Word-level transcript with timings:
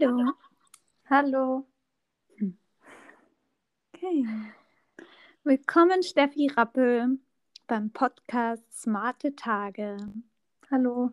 Hallo. 0.00 0.32
Hallo. 1.10 1.66
Okay. 3.92 4.24
Willkommen, 5.42 6.04
Steffi 6.04 6.46
Rappel, 6.56 7.18
beim 7.66 7.90
Podcast 7.90 8.62
Smarte 8.72 9.34
Tage. 9.34 9.96
Hallo. 10.70 11.10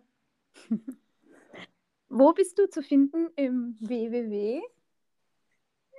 Wo 2.09 2.34
bist 2.34 2.59
du 2.59 2.70
zu 2.70 2.84
finden 2.84 3.29
im 3.35 3.75
www? 3.79 4.61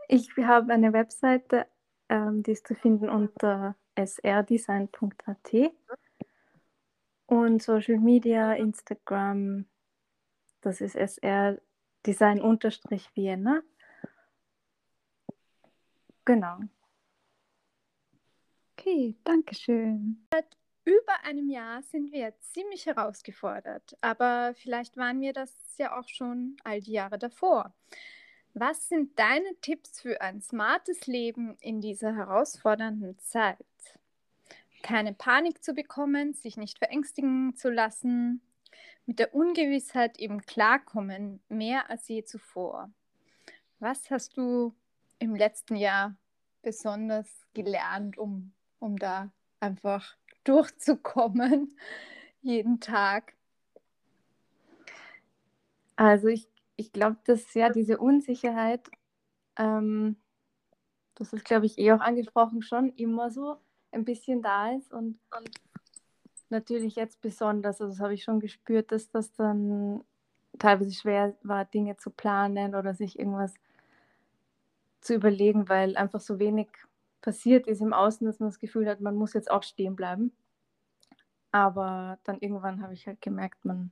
Ich 0.07 0.31
habe 0.37 0.73
eine 0.73 0.93
Webseite, 0.93 1.67
ähm, 2.09 2.45
die 2.45 2.53
ist 2.53 2.69
zu 2.69 2.77
finden 2.77 3.09
unter 3.09 3.75
srdesign.at 3.99 5.73
und 7.27 7.63
Social 7.63 7.99
Media, 7.99 8.53
Instagram, 8.53 9.67
das 10.61 10.81
ist 10.81 10.95
srdesign-vienna. 12.13 13.63
Genau. 16.25 16.59
Okay, 18.77 19.17
danke 19.25 19.55
schön. 19.55 20.27
Seit 20.33 20.57
über 20.85 21.25
einem 21.25 21.49
Jahr 21.49 21.83
sind 21.83 22.13
wir 22.13 22.33
ziemlich 22.41 22.87
herausgefordert, 22.87 23.97
aber 24.01 24.55
vielleicht 24.55 24.97
waren 24.97 25.21
wir 25.21 25.33
das 25.33 25.53
ja 25.79 25.99
auch 25.99 26.09
schon 26.09 26.57
all 26.63 26.81
die 26.81 26.93
Jahre 26.93 27.19
davor. 27.19 27.75
Was 28.55 28.89
sind 28.89 29.19
deine 29.19 29.55
Tipps 29.61 30.01
für 30.01 30.21
ein 30.21 30.41
smartes 30.41 31.07
Leben 31.07 31.57
in 31.61 31.81
dieser 31.81 32.15
herausfordernden 32.15 33.19
Zeit? 33.19 33.59
Keine 34.83 35.13
Panik 35.13 35.63
zu 35.63 35.75
bekommen, 35.75 36.33
sich 36.35 36.57
nicht 36.57 36.79
verängstigen 36.79 37.57
zu 37.57 37.71
lassen, 37.71 38.41
mit 39.07 39.19
der 39.19 39.35
Ungewissheit 39.35 40.19
eben 40.19 40.43
klarkommen, 40.43 41.41
mehr 41.49 41.89
als 41.91 42.09
je 42.09 42.25
zuvor. 42.25 42.91
Was 43.79 44.11
hast 44.11 44.37
du 44.37 44.75
im 45.19 45.35
letzten 45.35 45.77
Jahr 45.77 46.17
besonders 46.63 47.47
gelernt, 47.55 48.19
um, 48.19 48.53
um 48.79 48.99
da 48.99 49.31
einfach 49.61 50.17
durchzukommen, 50.45 51.77
jeden 52.43 52.81
Tag? 52.81 53.35
Also 55.97 56.29
ich 56.29 56.49
ich 56.77 56.93
glaube, 56.93 57.17
dass 57.25 57.55
ja 57.55 57.71
diese 57.71 57.99
Unsicherheit, 57.99 58.89
ähm, 59.59 60.17
das 61.15 61.33
ist, 61.33 61.45
glaube 61.45 61.67
ich, 61.67 61.79
eh 61.79 61.93
auch 61.93 62.01
angesprochen, 62.01 62.63
schon 62.63 62.91
immer 62.91 63.31
so 63.31 63.57
ein 63.91 64.05
bisschen 64.05 64.43
da 64.43 64.73
ist 64.73 64.93
und, 64.93 65.19
und 65.37 65.51
natürlich 66.51 66.97
jetzt 66.97 67.21
besonders, 67.21 67.81
also 67.81 67.93
das 67.93 68.01
habe 68.01 68.15
ich 68.15 68.25
schon 68.25 68.41
gespürt, 68.41 68.93
dass 68.93 69.11
das 69.11 69.33
dann 69.33 70.05
teilweise 70.59 70.93
schwer 70.93 71.35
war, 71.43 71.65
Dinge 71.65 71.97
zu 71.97 72.11
planen 72.11 72.75
oder 72.75 72.95
sich 72.95 73.19
irgendwas 73.19 73.55
zu 75.01 75.15
überlegen, 75.15 75.69
weil 75.69 75.97
einfach 75.97 76.21
so 76.21 76.39
wenig 76.39 76.69
passiert 77.21 77.67
ist 77.67 77.81
im 77.81 77.93
Außen, 77.93 78.27
dass 78.27 78.41
man 78.41 78.49
das 78.49 78.59
Gefühl 78.59 78.89
hat, 78.89 79.01
man 79.01 79.17
muss 79.17 79.35
jetzt 79.35 79.51
auch 79.51 79.63
stehen 79.63 79.97
bleiben. 79.97 80.33
Aber 81.53 82.19
dann 82.25 82.39
irgendwann 82.41 82.83
habe 82.83 82.95
ich 82.95 83.07
halt 83.07 83.21
gemerkt, 83.21 83.65
man 83.65 83.91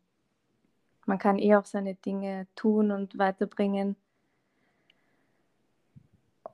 man 1.07 1.19
kann 1.19 1.39
eh 1.39 1.55
auch 1.57 1.65
seine 1.65 1.95
Dinge 1.95 2.47
tun 2.55 2.91
und 2.91 3.19
weiterbringen. 3.19 3.97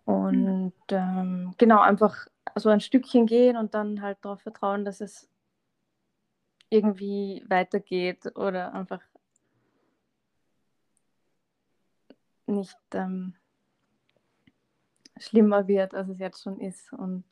Und 0.05 0.73
ähm, 0.91 1.55
genau, 1.57 1.81
einfach 1.81 2.27
so 2.57 2.69
ein 2.69 2.81
Stückchen 2.81 3.27
gehen 3.27 3.57
und 3.57 3.75
dann 3.75 4.03
halt 4.03 4.19
darauf 4.23 4.41
vertrauen, 4.41 4.85
dass 4.85 5.01
es 5.01 5.29
irgendwie 6.71 7.45
weitergeht 7.49 8.37
oder 8.37 8.73
einfach 8.73 9.03
nicht 12.47 12.79
ähm, 12.95 13.35
schlimmer 15.17 15.69
wird, 15.69 15.95
als 15.95 16.09
es 16.09 16.19
jetzt 16.19 16.43
schon 16.43 16.61
ist. 16.61 16.93
Und 16.93 17.25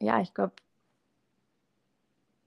ja, 0.00 0.20
ich 0.20 0.32
glaube. 0.32 0.54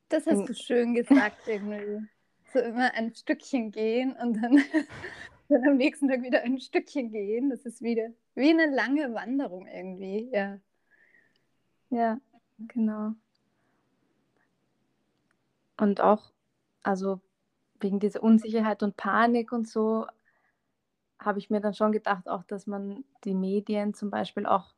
Das 0.10 0.26
hast 0.26 0.50
du 0.50 0.56
schön 0.56 0.96
gesagt, 0.96 1.48
irgendwie 1.48 2.08
so 2.52 2.60
immer 2.60 2.94
ein 2.96 3.14
Stückchen 3.14 3.72
gehen 3.72 4.14
und 4.14 4.42
dann, 4.42 4.58
dann 5.50 5.68
am 5.68 5.78
nächsten 5.78 6.08
Tag 6.08 6.24
wieder 6.24 6.42
ein 6.42 6.60
Stückchen 6.60 7.12
gehen. 7.12 7.50
Das 7.50 7.66
ist 7.66 7.82
wieder 7.82 8.10
wie 8.34 8.50
eine 8.50 8.74
lange 8.74 9.14
Wanderung 9.14 9.68
irgendwie, 9.68 10.30
ja. 10.32 10.60
Ja, 11.92 12.20
genau. 12.58 13.14
Und 15.80 16.02
auch, 16.02 16.32
also 16.84 17.22
wegen 17.80 18.00
dieser 18.00 18.22
Unsicherheit 18.22 18.84
und 18.84 18.98
Panik 18.98 19.52
und 19.52 19.68
so, 19.68 20.06
habe 21.20 21.40
ich 21.40 21.50
mir 21.50 21.62
dann 21.62 21.74
schon 21.74 21.92
gedacht, 21.92 22.28
auch 22.30 22.44
dass 22.44 22.68
man 22.68 23.04
die 23.24 23.34
Medien 23.34 23.94
zum 23.94 24.10
Beispiel 24.10 24.46
auch 24.46 24.74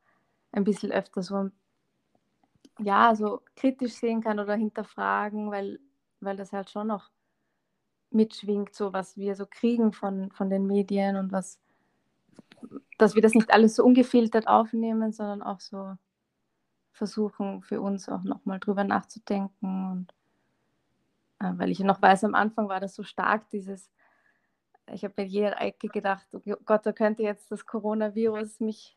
ein 0.52 0.64
bisschen 0.64 0.92
öfter 0.92 1.22
so, 1.22 1.50
ja, 2.78 3.14
so 3.14 3.42
kritisch 3.56 3.94
sehen 3.94 4.22
kann 4.22 4.40
oder 4.40 4.54
hinterfragen, 4.54 5.50
weil, 5.50 5.80
weil 6.20 6.36
das 6.36 6.52
halt 6.52 6.70
schon 6.70 6.88
noch 6.88 7.10
mitschwingt, 8.10 8.74
so 8.74 8.92
was 8.92 9.16
wir 9.16 9.34
so 9.36 9.46
kriegen 9.46 9.92
von, 9.92 10.30
von 10.32 10.50
den 10.50 10.66
Medien 10.66 11.16
und 11.16 11.32
was, 11.32 11.60
dass 12.98 13.14
wir 13.14 13.22
das 13.22 13.34
nicht 13.34 13.52
alles 13.52 13.76
so 13.76 13.84
ungefiltert 13.84 14.48
aufnehmen, 14.48 15.12
sondern 15.12 15.42
auch 15.42 15.60
so 15.60 15.96
versuchen 16.92 17.62
für 17.62 17.80
uns 17.80 18.08
auch 18.08 18.22
nochmal 18.22 18.60
drüber 18.60 18.84
nachzudenken. 18.84 19.90
Und 19.92 20.14
weil 21.56 21.70
ich 21.70 21.80
noch 21.80 22.00
weiß, 22.00 22.24
am 22.24 22.34
Anfang 22.34 22.68
war 22.68 22.80
das 22.80 22.94
so 22.94 23.02
stark, 23.02 23.48
dieses, 23.50 23.90
ich 24.92 25.04
habe 25.04 25.14
bei 25.14 25.24
jeder 25.24 25.60
Ecke 25.60 25.88
gedacht, 25.88 26.26
oh 26.32 26.40
Gott, 26.64 26.86
da 26.86 26.92
könnte 26.92 27.22
jetzt 27.22 27.50
das 27.50 27.66
Coronavirus 27.66 28.60
mich, 28.60 28.96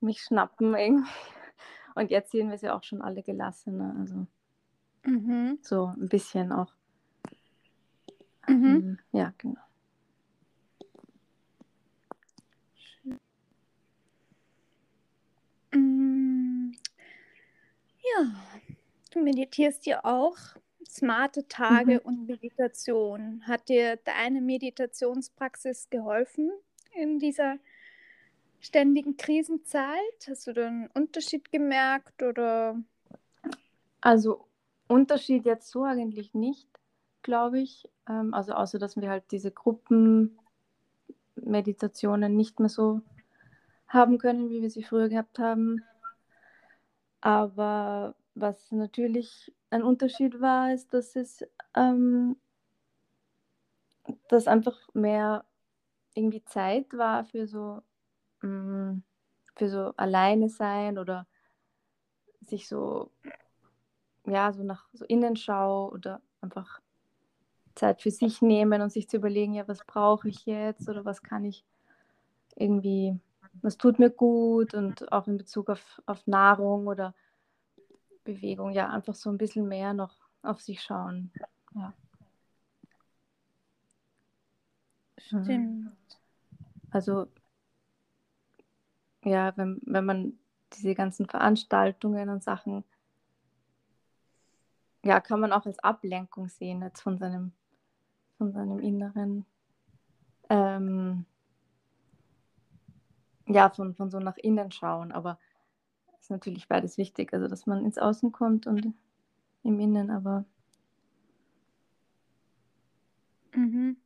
mich 0.00 0.22
schnappen 0.22 0.74
irgendwie. 0.74 1.10
Und 1.94 2.10
jetzt 2.10 2.30
sehen 2.30 2.48
wir 2.48 2.54
es 2.54 2.62
ja 2.62 2.74
auch 2.74 2.82
schon 2.82 3.02
alle 3.02 3.22
gelassener. 3.22 3.94
Also 4.00 4.26
mhm. 5.04 5.58
so 5.60 5.92
ein 5.96 6.08
bisschen 6.08 6.50
auch 6.52 6.72
Mhm. 8.48 8.66
Ähm, 8.66 8.98
ja, 9.12 9.32
genau. 9.38 9.60
Mm, 15.74 16.72
ja, 18.02 18.34
du 19.10 19.22
meditierst 19.22 19.86
ja 19.86 20.04
auch. 20.04 20.36
Smarte 20.92 21.48
Tage 21.48 21.94
mhm. 21.94 22.00
und 22.04 22.26
Meditation. 22.26 23.42
Hat 23.46 23.68
dir 23.68 23.96
deine 23.96 24.42
Meditationspraxis 24.42 25.88
geholfen 25.88 26.50
in 26.94 27.18
dieser 27.18 27.56
ständigen 28.60 29.16
Krisenzeit? 29.16 29.96
Hast 30.28 30.46
du 30.46 30.52
da 30.52 30.66
einen 30.66 30.88
Unterschied 30.88 31.50
gemerkt 31.50 32.22
oder? 32.22 32.78
Also 34.02 34.46
Unterschied 34.86 35.46
jetzt 35.46 35.70
so 35.70 35.84
eigentlich 35.84 36.34
nicht 36.34 36.68
glaube 37.22 37.60
ich. 37.60 37.88
Ähm, 38.08 38.34
also 38.34 38.52
außer 38.52 38.78
dass 38.78 38.96
wir 38.96 39.08
halt 39.08 39.24
diese 39.30 39.50
Gruppenmeditationen 39.50 42.36
nicht 42.36 42.60
mehr 42.60 42.68
so 42.68 43.00
haben 43.88 44.18
können, 44.18 44.50
wie 44.50 44.60
wir 44.62 44.70
sie 44.70 44.82
früher 44.82 45.08
gehabt 45.08 45.38
haben. 45.38 45.82
Aber 47.20 48.14
was 48.34 48.72
natürlich 48.72 49.52
ein 49.72 49.82
Unterschied 49.82 50.40
war, 50.40 50.72
ist, 50.72 50.92
dass 50.92 51.16
es 51.16 51.44
ähm, 51.74 52.36
dass 54.28 54.46
einfach 54.46 54.76
mehr 54.94 55.44
irgendwie 56.14 56.44
Zeit 56.44 56.92
war 56.92 57.24
für 57.24 57.46
so 57.46 57.82
mh, 58.42 58.48
mm, 58.48 59.02
für 59.56 59.68
so 59.68 59.92
alleine 59.96 60.48
sein 60.48 60.98
oder 60.98 61.26
sich 62.40 62.68
so 62.68 63.10
ja 64.26 64.52
so 64.52 64.62
nach 64.62 64.88
so 64.92 65.04
Innenschau 65.06 65.90
oder 65.90 66.20
einfach 66.40 66.80
Zeit 67.74 68.02
für 68.02 68.10
sich 68.10 68.42
nehmen 68.42 68.82
und 68.82 68.90
sich 68.92 69.08
zu 69.08 69.16
überlegen, 69.16 69.54
ja, 69.54 69.66
was 69.66 69.84
brauche 69.86 70.28
ich 70.28 70.46
jetzt 70.46 70.88
oder 70.88 71.04
was 71.04 71.22
kann 71.22 71.44
ich 71.44 71.64
irgendwie, 72.56 73.18
was 73.62 73.78
tut 73.78 73.98
mir 73.98 74.10
gut 74.10 74.74
und 74.74 75.10
auch 75.10 75.26
in 75.26 75.38
Bezug 75.38 75.70
auf, 75.70 76.02
auf 76.06 76.26
Nahrung 76.26 76.86
oder 76.86 77.14
Bewegung, 78.24 78.72
ja, 78.72 78.88
einfach 78.90 79.14
so 79.14 79.30
ein 79.30 79.38
bisschen 79.38 79.68
mehr 79.68 79.94
noch 79.94 80.14
auf 80.42 80.60
sich 80.60 80.82
schauen. 80.82 81.32
Ja. 81.74 81.92
Stimmt. 85.18 85.96
Also, 86.90 87.26
ja, 89.24 89.56
wenn, 89.56 89.80
wenn 89.84 90.04
man 90.04 90.38
diese 90.72 90.94
ganzen 90.94 91.26
Veranstaltungen 91.26 92.28
und 92.28 92.42
Sachen, 92.42 92.84
ja, 95.04 95.20
kann 95.20 95.40
man 95.40 95.52
auch 95.52 95.66
als 95.66 95.78
Ablenkung 95.80 96.48
sehen 96.48 96.82
jetzt 96.82 97.00
von 97.00 97.18
seinem 97.18 97.52
von 98.42 98.52
seinem 98.52 98.80
Inneren. 98.80 99.46
Ähm, 100.48 101.24
ja, 103.46 103.70
von, 103.70 103.94
von 103.94 104.10
so 104.10 104.18
nach 104.18 104.36
innen 104.36 104.72
schauen, 104.72 105.12
aber 105.12 105.38
ist 106.22 106.30
natürlich 106.30 106.68
beides 106.68 106.98
wichtig, 106.98 107.32
also 107.32 107.48
dass 107.48 107.66
man 107.66 107.84
ins 107.84 107.98
Außen 107.98 108.30
kommt 108.30 108.68
und 108.68 108.94
im 109.64 109.80
Innen, 109.80 110.08
aber 110.10 110.44
mhm. 113.54 113.96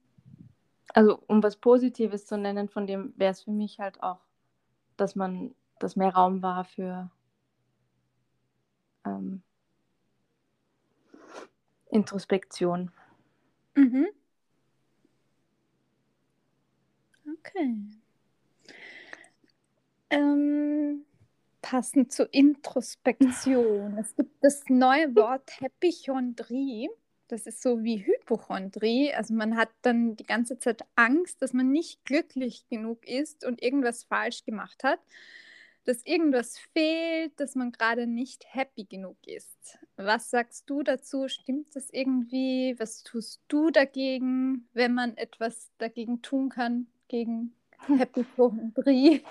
also 0.94 1.22
um 1.26 1.42
was 1.42 1.56
Positives 1.56 2.24
zu 2.26 2.38
nennen, 2.38 2.68
von 2.68 2.86
dem 2.86 3.12
wäre 3.16 3.32
es 3.32 3.42
für 3.42 3.50
mich 3.50 3.80
halt 3.80 4.02
auch, 4.02 4.20
dass 4.96 5.14
man, 5.14 5.54
dass 5.78 5.96
mehr 5.96 6.14
Raum 6.14 6.42
war 6.42 6.64
für 6.64 7.10
ähm, 9.04 9.42
Introspektion. 11.90 12.90
Mhm. 13.74 14.06
Okay. 17.38 17.76
Ähm, 20.08 21.04
passend 21.70 22.12
zur 22.12 22.32
Introspektion. 22.32 23.98
Es 23.98 24.14
gibt 24.14 24.30
das 24.40 24.62
neue 24.68 25.16
Wort 25.16 25.60
Hepichondrie. 25.60 26.88
Das 27.26 27.48
ist 27.48 27.60
so 27.60 27.82
wie 27.82 28.06
Hypochondrie. 28.06 29.12
Also 29.12 29.34
man 29.34 29.56
hat 29.56 29.70
dann 29.82 30.14
die 30.14 30.26
ganze 30.26 30.60
Zeit 30.60 30.82
Angst, 30.94 31.42
dass 31.42 31.52
man 31.52 31.72
nicht 31.72 32.04
glücklich 32.04 32.68
genug 32.68 33.04
ist 33.04 33.44
und 33.44 33.62
irgendwas 33.62 34.04
falsch 34.04 34.44
gemacht 34.44 34.84
hat, 34.84 35.00
dass 35.86 36.06
irgendwas 36.06 36.56
fehlt, 36.72 37.32
dass 37.40 37.56
man 37.56 37.72
gerade 37.72 38.06
nicht 38.06 38.46
happy 38.54 38.84
genug 38.84 39.16
ist. 39.26 39.80
Was 39.96 40.30
sagst 40.30 40.70
du 40.70 40.84
dazu? 40.84 41.26
Stimmt 41.26 41.74
das 41.74 41.90
irgendwie? 41.90 42.76
Was 42.78 43.02
tust 43.02 43.40
du 43.48 43.72
dagegen, 43.72 44.68
wenn 44.72 44.94
man 44.94 45.16
etwas 45.16 45.72
dagegen 45.78 46.22
tun 46.22 46.48
kann, 46.48 46.86
gegen 47.08 47.56
Hypochondrie? 47.88 49.24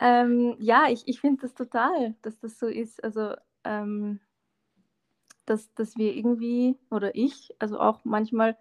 Ähm, 0.00 0.56
ja, 0.58 0.88
ich, 0.88 1.06
ich 1.06 1.20
finde 1.20 1.42
das 1.42 1.54
total, 1.54 2.14
dass 2.22 2.38
das 2.40 2.58
so 2.58 2.66
ist. 2.66 3.04
Also 3.04 3.34
ähm, 3.64 4.20
dass, 5.46 5.74
dass 5.74 5.96
wir 5.96 6.14
irgendwie, 6.14 6.76
oder 6.90 7.14
ich, 7.14 7.54
also 7.58 7.80
auch 7.80 8.00
manchmal, 8.04 8.56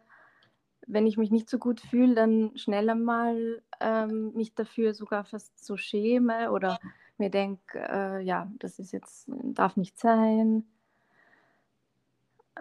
wenn 0.87 1.05
ich 1.05 1.17
mich 1.17 1.29
nicht 1.29 1.49
so 1.49 1.59
gut 1.59 1.81
fühle, 1.81 2.15
dann 2.15 2.57
schneller 2.57 2.95
mal 2.95 3.61
ähm, 3.79 4.33
mich 4.33 4.55
dafür 4.55 4.93
sogar 4.93 5.23
fast 5.23 5.63
so 5.63 5.77
schäme 5.77 6.51
oder 6.51 6.79
mir 7.17 7.29
denke, 7.29 7.79
äh, 7.79 8.21
ja, 8.23 8.51
das 8.57 8.79
ist 8.79 8.91
jetzt, 8.91 9.29
darf 9.29 9.77
nicht 9.77 9.99
sein. 9.99 10.65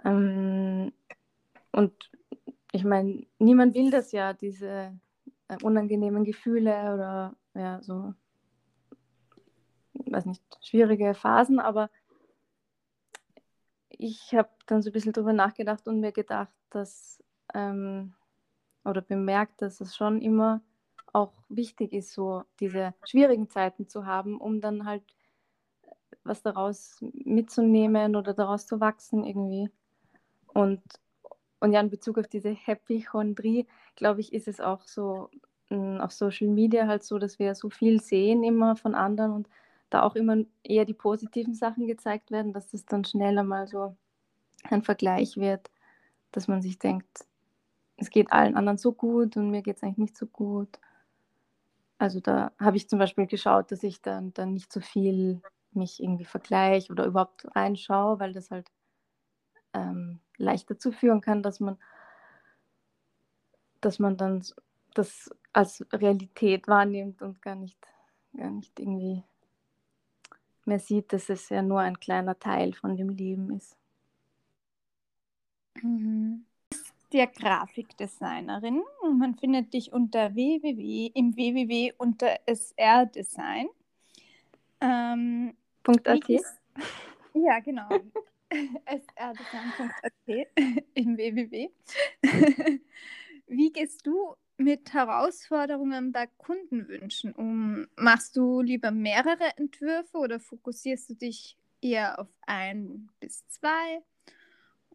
Ähm, 0.04 0.92
und 1.72 2.10
ich 2.72 2.84
meine, 2.84 3.26
niemand 3.38 3.74
will 3.74 3.90
das 3.90 4.12
ja, 4.12 4.34
diese 4.34 4.92
äh, 5.48 5.56
unangenehmen 5.62 6.24
Gefühle 6.24 6.94
oder 6.94 7.34
ja, 7.54 7.80
so, 7.82 8.12
weiß 10.12 10.26
nicht, 10.26 10.42
schwierige 10.60 11.14
Phasen, 11.14 11.60
aber 11.60 11.90
ich 13.88 14.34
habe 14.34 14.50
dann 14.66 14.82
so 14.82 14.90
ein 14.90 14.92
bisschen 14.92 15.12
drüber 15.12 15.32
nachgedacht 15.32 15.86
und 15.88 16.00
mir 16.00 16.12
gedacht, 16.12 16.52
dass 16.70 17.22
ähm, 17.54 18.14
oder 18.84 19.00
bemerkt, 19.00 19.62
dass 19.62 19.80
es 19.80 19.96
schon 19.96 20.20
immer 20.20 20.62
auch 21.12 21.32
wichtig 21.48 21.92
ist, 21.92 22.12
so 22.12 22.44
diese 22.60 22.94
schwierigen 23.04 23.48
Zeiten 23.48 23.88
zu 23.88 24.06
haben, 24.06 24.38
um 24.38 24.60
dann 24.60 24.84
halt 24.84 25.02
was 26.24 26.42
daraus 26.42 26.98
mitzunehmen 27.00 28.14
oder 28.14 28.34
daraus 28.34 28.66
zu 28.66 28.80
wachsen 28.80 29.24
irgendwie. 29.24 29.70
Und, 30.48 30.82
und 31.60 31.72
ja, 31.72 31.80
in 31.80 31.90
Bezug 31.90 32.18
auf 32.18 32.28
diese 32.28 32.50
Happy 32.50 33.02
Chondrie, 33.02 33.66
glaube 33.96 34.20
ich, 34.20 34.32
ist 34.32 34.48
es 34.48 34.60
auch 34.60 34.82
so 34.82 35.30
hm, 35.68 36.00
auf 36.00 36.12
Social 36.12 36.48
Media 36.48 36.86
halt 36.86 37.02
so, 37.02 37.18
dass 37.18 37.38
wir 37.38 37.54
so 37.54 37.70
viel 37.70 38.00
sehen 38.00 38.44
immer 38.44 38.76
von 38.76 38.94
anderen 38.94 39.32
und 39.32 39.48
da 39.90 40.02
auch 40.02 40.14
immer 40.14 40.36
eher 40.62 40.84
die 40.84 40.94
positiven 40.94 41.54
Sachen 41.54 41.86
gezeigt 41.86 42.30
werden, 42.30 42.52
dass 42.52 42.70
das 42.70 42.84
dann 42.84 43.04
schneller 43.04 43.42
mal 43.42 43.66
so 43.66 43.96
ein 44.64 44.82
Vergleich 44.82 45.36
wird, 45.36 45.70
dass 46.32 46.48
man 46.48 46.62
sich 46.62 46.78
denkt, 46.78 47.26
es 47.96 48.10
geht 48.10 48.32
allen 48.32 48.56
anderen 48.56 48.78
so 48.78 48.92
gut 48.92 49.36
und 49.36 49.50
mir 49.50 49.62
geht 49.62 49.76
es 49.76 49.82
eigentlich 49.82 49.98
nicht 49.98 50.16
so 50.16 50.26
gut. 50.26 50.78
Also 51.98 52.20
da 52.20 52.52
habe 52.58 52.76
ich 52.76 52.88
zum 52.88 52.98
Beispiel 52.98 53.26
geschaut, 53.26 53.72
dass 53.72 53.82
ich 53.82 54.00
dann, 54.00 54.32
dann 54.34 54.52
nicht 54.52 54.72
so 54.72 54.80
viel 54.80 55.42
mich 55.72 56.02
irgendwie 56.02 56.24
vergleiche 56.24 56.92
oder 56.92 57.06
überhaupt 57.06 57.44
reinschaue, 57.56 58.20
weil 58.20 58.32
das 58.32 58.50
halt 58.50 58.70
ähm, 59.74 60.20
leicht 60.36 60.70
dazu 60.70 60.92
führen 60.92 61.20
kann, 61.20 61.42
dass 61.42 61.60
man, 61.60 61.76
dass 63.80 63.98
man 63.98 64.16
dann 64.16 64.44
das 64.94 65.30
als 65.52 65.84
Realität 65.92 66.68
wahrnimmt 66.68 67.20
und 67.22 67.42
gar 67.42 67.56
nicht, 67.56 67.78
gar 68.36 68.50
nicht 68.50 68.78
irgendwie 68.78 69.24
mehr 70.68 70.78
sieht, 70.78 71.12
dass 71.12 71.28
es 71.28 71.48
ja 71.48 71.62
nur 71.62 71.80
ein 71.80 71.98
kleiner 71.98 72.38
Teil 72.38 72.72
von 72.74 72.96
dem 72.96 73.08
Leben 73.08 73.50
ist. 73.56 73.76
Mhm. 75.82 76.44
Der 77.12 77.26
Grafikdesignerin. 77.26 78.82
Man 79.18 79.34
findet 79.34 79.72
dich 79.72 79.92
unter 79.92 80.34
www 80.34 81.10
im 81.14 81.34
www 81.34 81.92
unter 81.96 82.38
srdesign. 82.46 83.68
Ähm, 84.80 85.56
.at? 85.86 86.28
Ja, 87.34 87.58
genau. 87.60 87.88
srdesign.at 88.50 90.12
im 90.94 91.16
www. 91.16 91.70
Wie 93.46 93.72
gehst 93.72 94.06
du 94.06 94.36
mit 94.58 94.92
Herausforderungen 94.92 96.12
bei 96.12 96.26
Kundenwünschen 96.26 97.32
um? 97.32 97.86
Machst 97.96 98.36
du 98.36 98.60
lieber 98.60 98.90
mehrere 98.90 99.56
Entwürfe 99.56 100.18
oder 100.18 100.40
fokussierst 100.40 101.10
du 101.10 101.14
dich 101.14 101.56
eher 101.80 102.18
auf 102.18 102.28
ein 102.46 103.08
bis 103.20 103.46
zwei? 103.48 104.02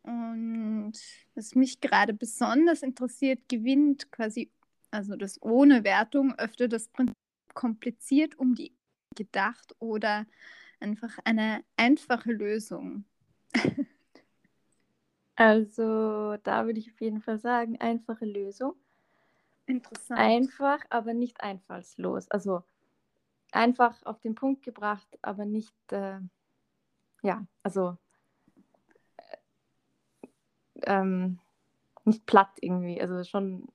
Und 0.03 0.93
was 1.33 1.55
mich 1.55 1.79
gerade 1.79 2.13
besonders 2.13 2.83
interessiert, 2.83 3.47
gewinnt 3.47 4.11
quasi, 4.11 4.51
also 4.91 5.15
das 5.15 5.41
ohne 5.41 5.83
Wertung, 5.83 6.37
öfter 6.37 6.67
das 6.67 6.89
Prinzip 6.89 7.15
kompliziert 7.53 8.37
um 8.37 8.55
die 8.55 8.75
gedacht 9.15 9.75
oder 9.79 10.25
einfach 10.79 11.17
eine 11.23 11.63
einfache 11.77 12.31
Lösung. 12.33 13.05
also 15.35 16.35
da 16.43 16.65
würde 16.65 16.79
ich 16.79 16.91
auf 16.91 16.99
jeden 16.99 17.21
Fall 17.21 17.39
sagen, 17.39 17.79
einfache 17.79 18.25
Lösung. 18.25 18.75
Interessant. 19.65 20.19
Einfach, 20.19 20.79
aber 20.89 21.13
nicht 21.13 21.41
einfallslos. 21.41 22.29
Also 22.29 22.63
einfach 23.51 24.03
auf 24.05 24.19
den 24.19 24.35
Punkt 24.35 24.63
gebracht, 24.63 25.07
aber 25.21 25.45
nicht, 25.45 25.73
äh, 25.91 26.19
ja, 27.21 27.45
also 27.63 27.97
äh, 29.17 29.37
ähm, 30.83 31.39
nicht 32.05 32.25
platt 32.25 32.51
irgendwie. 32.61 33.01
Also 33.01 33.23
schon, 33.23 33.67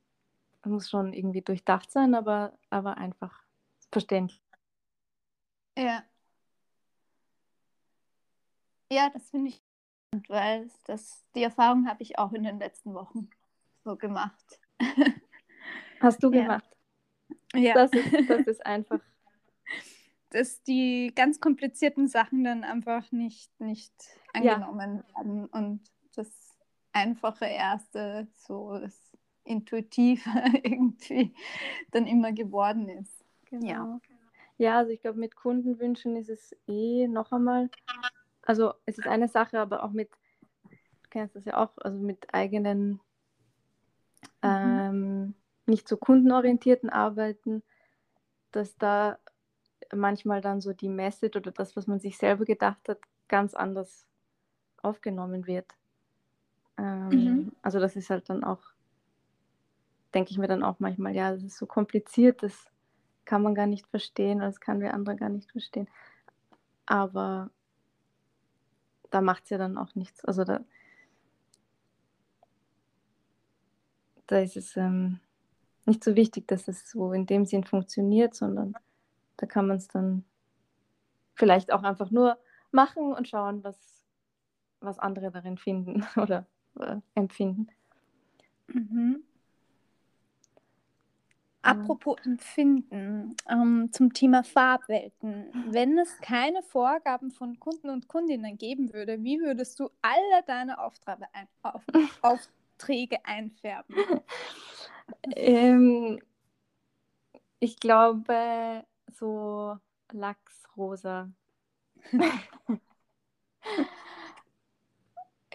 muss 0.65 0.91
schon 0.91 1.13
irgendwie 1.13 1.43
durchdacht 1.43 1.91
sein, 1.91 2.15
aber, 2.15 2.53
aber 2.71 2.99
einfach 2.99 3.43
verständlich. 3.91 4.43
Ja. 5.77 6.05
Ja, 8.91 9.11
das 9.11 9.31
finde 9.31 9.51
ich, 9.51 9.63
weil 10.29 10.71
das, 10.87 11.25
die 11.35 11.43
Erfahrung 11.43 11.89
habe 11.89 12.03
ich 12.03 12.19
auch 12.19 12.33
in 12.33 12.43
den 12.43 12.59
letzten 12.59 12.95
Wochen 12.95 13.31
so 13.85 13.97
gemacht. 13.97 14.61
Hast 16.01 16.23
du 16.23 16.31
gemacht? 16.31 16.65
Ja. 17.55 17.75
Das 17.75 17.93
ist, 17.93 18.31
das 18.31 18.41
ist 18.47 18.67
einfach. 18.67 19.01
Dass 20.31 20.63
die 20.63 21.13
ganz 21.15 21.41
komplizierten 21.41 22.07
Sachen 22.07 22.45
dann 22.45 22.63
einfach 22.63 23.11
nicht, 23.13 23.51
nicht 23.61 23.95
angenommen 24.35 25.03
ja. 25.09 25.25
werden 25.25 25.47
und 25.47 25.81
das 26.15 26.29
einfache 26.93 27.47
Erste, 27.47 28.29
so 28.35 28.79
das 28.79 29.17
Intuitive 29.45 30.29
irgendwie 30.63 31.35
dann 31.91 32.07
immer 32.07 32.33
geworden 32.33 32.89
ist. 32.89 33.25
Genau. 33.47 33.67
Ja. 33.67 34.01
ja, 34.59 34.79
also 34.79 34.93
ich 34.93 35.01
glaube, 35.01 35.19
mit 35.19 35.35
Kundenwünschen 35.35 36.17
ist 36.17 36.29
es 36.29 36.55
eh 36.67 37.09
noch 37.09 37.33
einmal, 37.33 37.71
also 38.43 38.75
es 38.85 38.99
ist 38.99 39.07
eine 39.07 39.29
Sache, 39.29 39.59
aber 39.59 39.83
auch 39.83 39.93
mit, 39.93 40.11
du 40.65 41.09
kennst 41.09 41.35
das 41.35 41.47
ja 41.47 41.57
auch, 41.57 41.71
also 41.79 41.99
mit 41.99 42.35
eigenen 42.35 43.01
mhm. 44.43 44.43
ähm, 44.43 45.35
nicht 45.69 45.89
so 45.89 45.97
kundenorientierten 45.97 46.91
Arbeiten, 46.91 47.63
dass 48.53 48.77
da 48.79 49.19
manchmal 49.95 50.41
dann 50.41 50.61
so 50.61 50.73
die 50.73 50.89
Message 50.89 51.37
oder 51.37 51.51
das, 51.51 51.77
was 51.77 51.87
man 51.87 52.01
sich 52.01 52.19
selber 52.19 52.45
gedacht 52.45 52.89
hat, 52.89 52.99
ganz 53.29 53.55
anders 53.55 54.07
aufgenommen 54.83 55.47
wird. 55.47 55.73
Ähm, 56.77 57.09
mhm. 57.09 57.53
Also 57.63 57.81
das 57.81 57.97
ist 57.97 58.11
halt 58.11 58.29
dann 58.29 58.45
auch, 58.45 58.63
denke 60.15 60.31
ich 60.31 60.39
mir 60.39 60.49
dann 60.49 60.63
auch 60.63 60.81
manchmal, 60.81 61.15
ja, 61.15 61.33
das 61.33 61.43
ist 61.43 61.59
so 61.59 61.67
kompliziert, 61.67 62.43
das 62.43 62.67
kann 63.25 63.43
man 63.43 63.55
gar 63.55 63.67
nicht 63.67 63.87
verstehen, 63.87 64.39
das 64.39 64.61
kann 64.61 64.81
wir 64.81 64.95
andere 64.95 65.17
gar 65.17 65.29
nicht 65.29 65.51
verstehen. 65.51 65.89
Aber 66.87 67.51
da 69.11 69.21
macht 69.21 69.45
es 69.45 69.51
ja 69.51 69.59
dann 69.59 69.77
auch 69.77 69.95
nichts. 69.95 70.25
Also 70.25 70.45
da, 70.45 70.61
da 74.27 74.39
ist 74.39 74.57
es, 74.57 74.77
ähm, 74.77 75.21
nicht 75.89 76.05
so 76.05 76.15
wichtig, 76.15 76.47
dass 76.47 76.69
es 76.69 76.89
so 76.91 77.13
in 77.13 77.27
dem 77.27 77.45
Sinn 77.45 77.65
funktioniert, 77.65 78.35
sondern 78.35 78.75
da 79.37 79.47
kann 79.47 79.67
man 79.67 79.79
es 79.79 79.89
dann 79.89 80.25
vielleicht 81.35 81.73
auch 81.73 81.83
einfach 81.83 82.11
nur 82.11 82.39
machen 82.71 83.13
und 83.13 83.29
schauen, 83.29 83.65
was, 83.65 84.05
was 84.81 84.99
andere 84.99 85.31
darin 85.31 85.57
finden 85.57 86.05
oder 86.17 86.47
äh, 86.79 86.97
empfinden. 87.15 87.69
Mhm. 88.69 89.23
Apropos 91.63 92.17
Empfinden, 92.25 93.37
ähm, 93.51 93.89
zum 93.93 94.13
Thema 94.15 94.43
Farbwelten. 94.43 95.47
Wenn 95.71 95.99
es 95.99 96.19
keine 96.21 96.63
Vorgaben 96.63 97.31
von 97.31 97.59
Kunden 97.59 97.91
und 97.91 98.09
Kundinnen 98.09 98.57
geben 98.57 98.93
würde, 98.95 99.23
wie 99.23 99.41
würdest 99.41 99.79
du 99.81 99.91
alle 100.01 100.43
deine 100.47 100.79
Aufträge, 100.79 101.27
ein, 101.33 101.47
auf, 101.63 101.83
Aufträge 102.79 103.19
einfärben? 103.25 103.97
ähm, 105.35 106.21
ich 107.59 107.81
glaube, 107.81 108.85
so 109.13 109.77
Lachsrosa. 110.13 111.33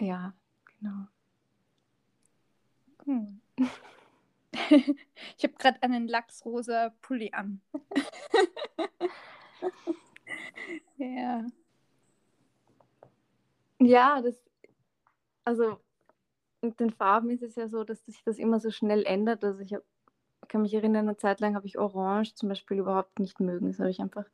ja, 0.00 0.34
genau. 0.78 1.06
Hm. 3.06 3.40
ich 4.52 5.44
habe 5.44 5.54
gerade 5.58 5.82
einen 5.82 6.08
lachsrosa 6.08 6.90
Pulli 7.00 7.32
an. 7.32 7.62
ja. 10.98 11.46
Ja, 13.80 14.20
das, 14.22 14.40
also 15.44 15.80
mit 16.64 16.80
den 16.80 16.90
Farben 16.90 17.30
ist 17.30 17.42
es 17.42 17.54
ja 17.56 17.68
so, 17.68 17.84
dass 17.84 18.04
sich 18.04 18.22
das 18.24 18.38
immer 18.38 18.60
so 18.60 18.70
schnell 18.70 19.04
ändert. 19.04 19.44
Also 19.44 19.60
ich 19.60 19.74
hab, 19.74 19.82
kann 20.48 20.62
mich 20.62 20.74
erinnern, 20.74 21.08
eine 21.08 21.16
Zeit 21.16 21.40
lang 21.40 21.54
habe 21.54 21.66
ich 21.66 21.78
Orange 21.78 22.34
zum 22.34 22.48
Beispiel 22.48 22.78
überhaupt 22.78 23.18
nicht 23.18 23.40
mögen. 23.40 23.68
Das 23.68 23.78
habe 23.78 23.90
ich 23.90 24.00
einfach 24.00 24.24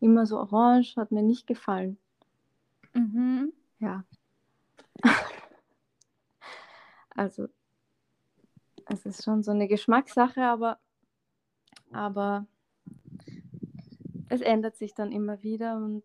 immer 0.00 0.26
so 0.26 0.38
Orange, 0.38 0.96
hat 0.96 1.10
mir 1.10 1.22
nicht 1.22 1.46
gefallen. 1.46 1.98
Mhm. 2.94 3.52
Ja. 3.78 4.04
also 7.10 7.48
es 8.86 9.04
ist 9.04 9.24
schon 9.24 9.42
so 9.42 9.50
eine 9.50 9.68
Geschmackssache, 9.68 10.42
aber, 10.42 10.78
aber 11.92 12.46
es 14.28 14.40
ändert 14.40 14.76
sich 14.76 14.94
dann 14.94 15.12
immer 15.12 15.42
wieder 15.42 15.76
und, 15.76 16.04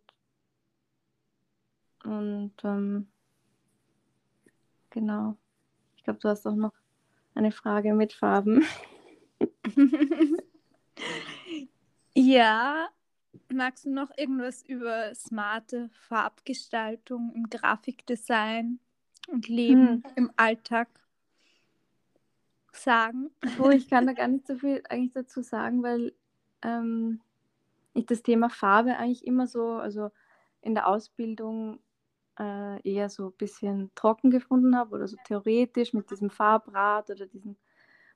und 2.04 2.54
ähm, 2.64 3.08
genau. 4.90 5.38
Ich 6.04 6.06
glaube, 6.06 6.20
du 6.20 6.28
hast 6.28 6.46
auch 6.46 6.56
noch 6.56 6.74
eine 7.34 7.54
Frage 7.54 7.94
mit 7.94 8.12
Farben. 8.12 8.66
ja, 12.14 12.90
magst 13.48 13.86
du 13.86 13.90
noch 13.90 14.12
irgendwas 14.18 14.64
über 14.64 15.16
smarte 15.16 15.90
Farbgestaltung 15.94 17.32
im 17.34 17.50
Grafikdesign 17.50 18.80
und 19.30 19.48
Leben 19.48 20.04
hm. 20.04 20.12
im 20.18 20.32
Alltag 20.36 20.90
sagen? 22.74 23.32
Oh, 23.58 23.70
ich 23.70 23.90
kann 23.90 24.06
da 24.06 24.12
gar 24.14 24.28
nicht 24.28 24.46
so 24.46 24.58
viel 24.58 24.84
eigentlich 24.90 25.14
dazu 25.14 25.42
sagen, 25.42 25.84
weil 25.84 26.14
ähm, 26.64 27.22
ich 27.94 28.08
das 28.08 28.24
Thema 28.24 28.50
Farbe 28.50 28.98
eigentlich 28.98 29.26
immer 29.26 29.48
so, 29.48 29.76
also 29.76 30.12
in 30.60 30.74
der 30.74 30.86
Ausbildung 30.90 31.80
äh, 32.40 32.82
eher 32.90 33.10
so 33.10 33.28
ein 33.28 33.38
bisschen 33.38 33.92
trocken 33.96 34.32
gefunden 34.32 34.76
habe 34.76 34.96
oder 34.96 35.08
so 35.08 35.18
theoretisch 35.26 35.94
mit 35.94 36.10
diesem 36.10 36.30
Farbrad 36.30 37.10
oder 37.10 37.28
diesen 37.28 37.58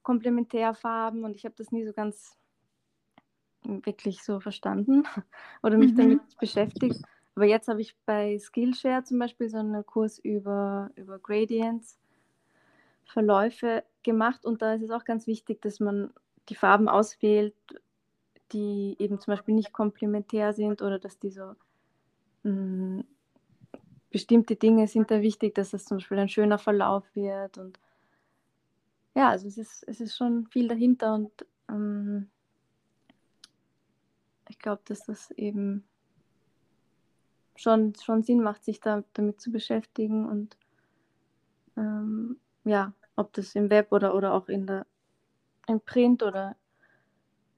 Komplementärfarben 0.01 1.23
und 1.23 1.35
ich 1.35 1.45
habe 1.45 1.55
das 1.57 1.71
nie 1.71 1.85
so 1.85 1.93
ganz 1.93 2.37
wirklich 3.63 4.23
so 4.23 4.39
verstanden 4.39 5.03
oder 5.63 5.77
mich 5.77 5.91
mhm. 5.93 5.97
damit 5.97 6.37
beschäftigt. 6.39 7.01
Aber 7.35 7.45
jetzt 7.45 7.67
habe 7.67 7.81
ich 7.81 7.95
bei 8.05 8.39
Skillshare 8.39 9.03
zum 9.03 9.19
Beispiel 9.19 9.49
so 9.49 9.57
einen 9.57 9.85
Kurs 9.85 10.17
über, 10.17 10.89
über 10.95 11.19
Gradients, 11.19 11.99
Verläufe 13.05 13.83
gemacht 14.03 14.45
und 14.45 14.61
da 14.61 14.73
ist 14.73 14.81
es 14.81 14.91
auch 14.91 15.03
ganz 15.03 15.27
wichtig, 15.27 15.61
dass 15.61 15.79
man 15.79 16.11
die 16.49 16.55
Farben 16.55 16.89
auswählt, 16.89 17.55
die 18.51 18.95
eben 18.99 19.19
zum 19.19 19.33
Beispiel 19.33 19.55
nicht 19.55 19.73
komplementär 19.73 20.53
sind 20.53 20.81
oder 20.81 20.99
dass 20.99 21.19
die 21.19 21.29
so 21.29 21.53
mh, 22.43 22.51
mm, 22.51 23.03
bestimmte 24.17 24.55
Dinge 24.55 24.87
sind 24.87 25.11
da 25.11 25.21
wichtig, 25.21 25.53
dass 25.53 25.69
das 25.69 25.85
zum 25.85 25.97
Beispiel 25.97 26.17
ein 26.17 26.27
schöner 26.27 26.57
Verlauf 26.57 27.03
wird 27.13 27.59
und 27.59 27.79
ja, 29.13 29.29
also 29.29 29.47
es 29.47 29.59
ist, 29.59 29.83
es 29.87 30.01
ist 30.01 30.17
schon 30.17 30.47
viel 30.47 30.67
dahinter 30.67 31.13
und 31.13 31.45
ähm, 31.69 32.27
ich 34.49 34.57
glaube, 34.57 34.81
dass 34.85 35.05
das 35.05 35.29
eben 35.31 35.83
schon, 37.55 37.93
schon 37.93 38.23
Sinn 38.23 38.41
macht, 38.41 38.63
sich 38.63 38.79
da 38.79 39.03
damit 39.13 39.39
zu 39.39 39.51
beschäftigen 39.51 40.27
und 40.27 40.57
ähm, 41.77 42.39
ja, 42.63 42.93
ob 43.15 43.33
das 43.33 43.53
im 43.53 43.69
Web 43.69 43.91
oder, 43.91 44.15
oder 44.15 44.33
auch 44.33 44.49
in 44.49 44.65
der, 44.65 44.87
im 45.67 45.79
Print 45.79 46.23
oder 46.23 46.55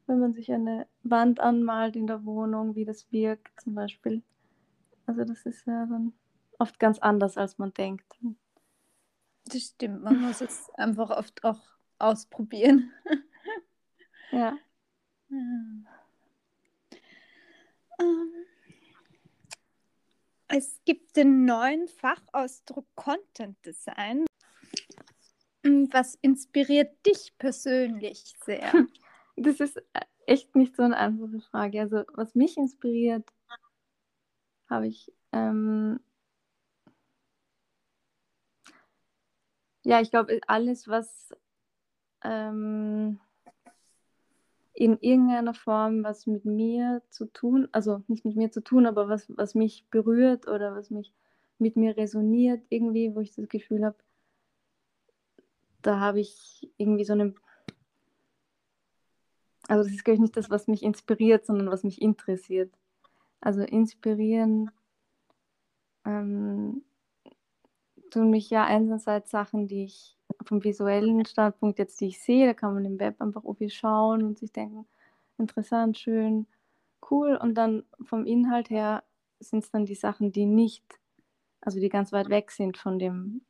wenn 0.07 0.19
man 0.19 0.33
sich 0.33 0.51
eine 0.51 0.87
Wand 1.03 1.39
anmalt 1.39 1.95
in 1.95 2.07
der 2.07 2.25
Wohnung, 2.25 2.75
wie 2.75 2.83
das 2.83 3.09
wirkt 3.13 3.61
zum 3.61 3.75
Beispiel. 3.75 4.23
Also 5.05 5.23
das 5.23 5.45
ist 5.45 5.65
ja 5.65 5.85
dann 5.85 6.11
oft 6.59 6.79
ganz 6.79 6.99
anders, 6.99 7.37
als 7.37 7.57
man 7.57 7.73
denkt. 7.73 8.05
Das 9.45 9.61
stimmt, 9.61 10.03
man 10.03 10.21
muss 10.21 10.41
es 10.41 10.69
einfach 10.75 11.09
oft 11.09 11.43
auch 11.43 11.61
ausprobieren. 11.97 12.91
ja. 14.31 14.57
Ähm, 15.31 15.87
es 20.47 20.79
gibt 20.85 21.15
den 21.15 21.45
neuen 21.45 21.87
Fachausdruck 21.87 22.87
Content 22.95 23.57
Design. 23.65 24.25
Hm, 25.65 25.89
was 25.91 26.15
inspiriert 26.15 27.05
dich 27.05 27.37
persönlich 27.37 28.35
sehr? 28.45 28.71
Das 29.41 29.61
ist 29.61 29.77
äh, 29.77 30.01
echt 30.25 30.53
nicht 30.57 30.75
so 30.75 30.83
eine 30.83 30.97
einfache 30.97 31.39
Frage. 31.39 31.79
Also, 31.79 32.03
was 32.13 32.35
mich 32.35 32.57
inspiriert, 32.57 33.25
habe 34.69 34.87
ich. 34.87 35.13
Ähm, 35.31 36.01
ja, 39.89 40.01
ich 40.01 40.11
glaube, 40.11 40.39
alles, 40.45 40.87
was 40.87 41.35
ähm, 42.23 43.19
in 44.73 44.99
irgendeiner 44.99 45.55
Form 45.55 46.03
was 46.03 46.27
mit 46.27 46.45
mir 46.45 47.01
zu 47.09 47.25
tun, 47.25 47.67
also 47.71 48.03
nicht 48.07 48.23
mit 48.23 48.35
mir 48.35 48.51
zu 48.51 48.61
tun, 48.61 48.85
aber 48.85 49.09
was, 49.09 49.25
was 49.35 49.55
mich 49.55 49.85
berührt 49.89 50.47
oder 50.47 50.75
was 50.75 50.91
mich 50.91 51.11
mit 51.57 51.75
mir 51.75 51.97
resoniert, 51.97 52.63
irgendwie, 52.69 53.15
wo 53.15 53.19
ich 53.19 53.33
das 53.33 53.49
Gefühl 53.49 53.83
habe, 53.83 53.97
da 55.81 55.99
habe 55.99 56.19
ich 56.19 56.71
irgendwie 56.77 57.05
so 57.05 57.13
eine. 57.13 57.33
Also, 59.67 59.83
das 59.83 59.93
ist, 59.93 60.03
glaube 60.03 60.15
ich, 60.15 60.21
nicht 60.21 60.37
das, 60.37 60.49
was 60.49 60.67
mich 60.67 60.83
inspiriert, 60.83 61.45
sondern 61.45 61.71
was 61.71 61.83
mich 61.83 62.01
interessiert. 62.01 62.71
Also, 63.41 63.61
inspirieren 63.61 64.71
ähm, 66.05 66.83
tun 68.09 68.29
mich 68.29 68.49
ja 68.49 68.65
einerseits 68.65 69.31
Sachen, 69.31 69.67
die 69.67 69.85
ich 69.85 70.17
vom 70.45 70.63
visuellen 70.63 71.25
Standpunkt 71.25 71.79
jetzt, 71.79 71.99
die 72.01 72.07
ich 72.07 72.21
sehe, 72.21 72.47
da 72.47 72.53
kann 72.53 72.73
man 72.73 72.85
im 72.85 72.99
Web 72.99 73.21
einfach 73.21 73.43
irgendwie 73.43 73.69
schauen 73.69 74.23
und 74.23 74.39
sich 74.39 74.51
denken, 74.51 74.87
interessant, 75.37 75.97
schön, 75.97 76.47
cool. 77.09 77.35
Und 77.35 77.55
dann 77.55 77.83
vom 78.01 78.25
Inhalt 78.25 78.69
her 78.69 79.03
sind 79.39 79.63
es 79.63 79.71
dann 79.71 79.85
die 79.85 79.95
Sachen, 79.95 80.31
die 80.31 80.45
nicht, 80.45 80.83
also 81.61 81.79
die 81.79 81.89
ganz 81.89 82.11
weit 82.11 82.29
weg 82.29 82.51
sind 82.51 82.77
von 82.77 82.99
dem 82.99 83.41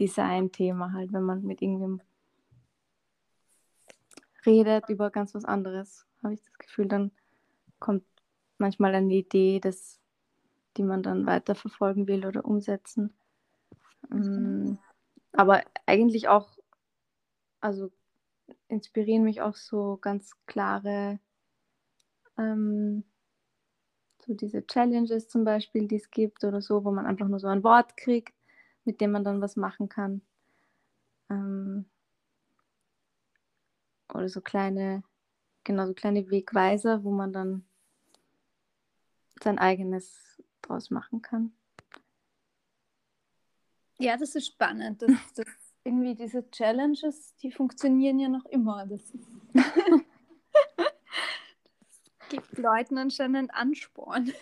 Design-Thema 0.00 0.92
halt, 0.92 1.12
wenn 1.12 1.24
man 1.24 1.42
mit 1.42 1.62
irgendwem 1.62 2.00
redet 4.46 4.88
über 4.88 5.10
ganz 5.10 5.34
was 5.34 5.44
anderes, 5.44 6.06
habe 6.22 6.34
ich 6.34 6.42
das 6.42 6.58
Gefühl, 6.58 6.86
dann 6.88 7.10
kommt 7.78 8.04
manchmal 8.58 8.94
eine 8.94 9.12
Idee, 9.14 9.60
das, 9.60 10.00
die 10.76 10.82
man 10.82 11.02
dann 11.02 11.26
weiterverfolgen 11.26 12.06
will 12.06 12.26
oder 12.26 12.44
umsetzen. 12.44 13.12
Mhm. 14.08 14.78
Aber 15.32 15.62
eigentlich 15.86 16.28
auch, 16.28 16.58
also 17.60 17.90
inspirieren 18.68 19.24
mich 19.24 19.42
auch 19.42 19.56
so 19.56 19.98
ganz 20.00 20.32
klare, 20.46 21.18
ähm, 22.36 23.04
so 24.26 24.34
diese 24.34 24.66
Challenges 24.66 25.28
zum 25.28 25.44
Beispiel, 25.44 25.88
die 25.88 25.96
es 25.96 26.10
gibt 26.10 26.44
oder 26.44 26.60
so, 26.60 26.84
wo 26.84 26.90
man 26.90 27.06
einfach 27.06 27.28
nur 27.28 27.40
so 27.40 27.48
ein 27.48 27.64
Wort 27.64 27.96
kriegt 27.96 28.34
mit 28.88 29.02
dem 29.02 29.12
man 29.12 29.22
dann 29.22 29.42
was 29.42 29.54
machen 29.56 29.90
kann. 29.90 30.22
Ähm, 31.28 31.84
oder 34.14 34.30
so 34.30 34.40
kleine, 34.40 35.04
genau, 35.62 35.86
so 35.86 35.92
kleine 35.92 36.30
Wegweiser, 36.30 37.04
wo 37.04 37.10
man 37.10 37.34
dann 37.34 37.66
sein 39.42 39.58
eigenes 39.58 40.42
draus 40.62 40.90
machen 40.90 41.20
kann. 41.20 41.52
Ja, 43.98 44.16
das 44.16 44.34
ist 44.34 44.46
spannend. 44.46 45.02
Das, 45.02 45.10
das 45.36 45.46
irgendwie 45.84 46.14
diese 46.14 46.48
Challenges, 46.50 47.34
die 47.36 47.50
funktionieren 47.50 48.18
ja 48.18 48.28
noch 48.28 48.44
immer. 48.46 48.86
Das, 48.86 49.12
das 49.54 50.04
gibt 52.28 52.58
Leuten 52.58 52.98
anscheinend 52.98 53.36
einen 53.36 53.50
Ansporn. 53.50 54.32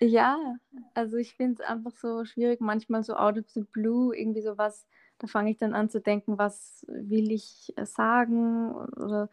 Ja, 0.00 0.56
also 0.94 1.16
ich 1.16 1.34
finde 1.34 1.54
es 1.54 1.68
einfach 1.68 1.92
so 1.92 2.24
schwierig, 2.24 2.60
manchmal 2.60 3.02
so 3.02 3.14
out 3.14 3.38
of 3.38 3.48
the 3.50 3.62
blue 3.62 4.14
irgendwie 4.14 4.42
so 4.42 4.58
was, 4.58 4.86
da 5.18 5.26
fange 5.26 5.50
ich 5.50 5.56
dann 5.56 5.74
an 5.74 5.88
zu 5.88 6.00
denken, 6.00 6.36
was 6.36 6.84
will 6.88 7.32
ich 7.32 7.72
sagen 7.84 8.74
oder 8.74 9.30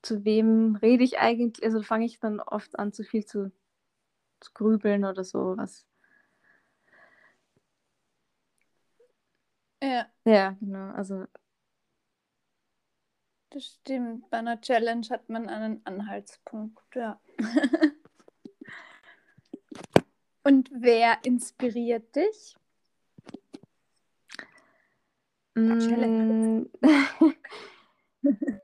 zu 0.00 0.24
wem 0.24 0.76
rede 0.76 1.04
ich 1.04 1.18
eigentlich? 1.18 1.64
Also 1.64 1.82
fange 1.82 2.06
ich 2.06 2.20
dann 2.20 2.40
oft 2.40 2.78
an, 2.78 2.92
zu 2.92 3.04
viel 3.04 3.26
zu, 3.26 3.52
zu 4.40 4.52
grübeln 4.54 5.04
oder 5.04 5.24
so. 5.24 5.56
Was. 5.56 5.86
Ja. 9.84 10.06
Ja, 10.24 10.56
genau. 10.60 10.92
Also. 10.92 11.26
Das 13.50 13.64
stimmt. 13.64 14.30
Bei 14.30 14.38
einer 14.38 14.60
Challenge 14.60 15.06
hat 15.10 15.28
man 15.28 15.48
einen 15.48 15.84
Anhaltspunkt, 15.84 16.82
ja. 16.94 17.20
Und 20.42 20.70
wer 20.72 21.18
inspiriert 21.24 22.16
dich? 22.16 22.56
Mm. 25.54 26.64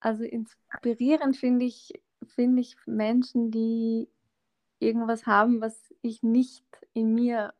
also 0.00 0.24
inspirierend 0.24 1.36
finde 1.36 1.66
ich, 1.66 1.92
finde 2.26 2.62
ich 2.62 2.76
Menschen, 2.86 3.50
die 3.50 4.08
irgendwas 4.78 5.26
haben, 5.26 5.60
was 5.60 5.94
ich 6.02 6.22
nicht 6.22 6.66
in 6.94 7.14
mir 7.14 7.54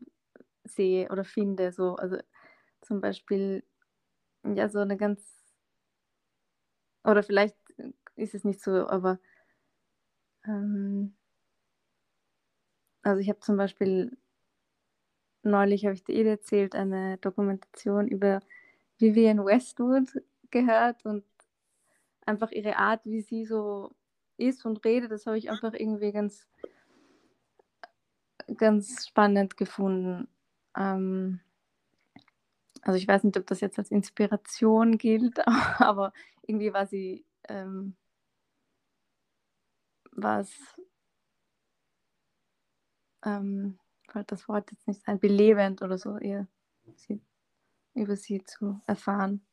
sehe 0.65 1.09
oder 1.11 1.25
finde. 1.25 1.73
So, 1.73 1.97
also 1.97 2.19
zum 2.85 3.01
Beispiel, 3.01 3.65
ja, 4.45 4.69
so 4.69 4.81
eine 4.81 4.97
ganz, 4.97 5.23
oder 7.05 7.23
vielleicht 7.23 7.57
ist 8.17 8.35
es 8.35 8.45
nicht 8.45 8.63
so, 8.63 8.89
aber 8.89 9.19
ähm, 10.47 11.15
also 13.03 13.21
ich 13.21 13.29
habe 13.29 13.41
zum 13.41 13.57
Beispiel 13.57 14.17
neulich, 15.43 15.85
habe 15.85 15.95
ich 15.95 16.05
dir 16.05 16.15
eh 16.15 16.29
erzählt, 16.29 16.75
eine 16.75 17.19
Dokumentation 17.19 18.09
über 18.09 18.41
Vivienne 18.99 19.45
Westwood 19.45 20.23
gehört 20.51 21.05
und 21.05 21.25
einfach 22.27 22.51
ihre 22.51 22.77
Art, 22.77 23.05
wie 23.05 23.21
sie 23.21 23.45
so 23.45 23.95
ist 24.37 24.65
und 24.65 24.85
redet, 24.85 25.11
das 25.11 25.27
habe 25.27 25.39
ich 25.39 25.51
einfach 25.51 25.75
irgendwie 25.75 26.13
ganz, 26.13 26.49
ganz 28.57 29.07
spannend 29.07 29.57
gefunden. 29.57 30.29
Ähm, 30.77 31.41
also 32.85 32.99
ich 32.99 33.09
weiß 33.09 33.25
nicht, 33.25 33.37
ob 33.39 33.47
das 33.47 33.61
jetzt 33.61 33.79
als 33.79 33.91
Inspiration 33.91 34.99
gilt, 34.99 35.41
aber 35.81 36.13
irgendwie 36.43 36.73
war 36.73 36.87
sie, 36.87 37.25
ähm, 37.49 37.97
war 40.13 40.41
es, 40.41 40.53
ähm, 43.25 43.79
das 44.27 44.49
Wort 44.49 44.71
jetzt 44.71 44.87
nicht 44.87 45.09
ein, 45.09 45.19
belebend 45.19 45.83
oder 45.83 45.97
so, 45.97 46.19
ihr, 46.19 46.47
sie, 46.95 47.21
über 47.95 48.17
sie 48.17 48.45
zu 48.45 48.81
erfahren. 48.87 49.45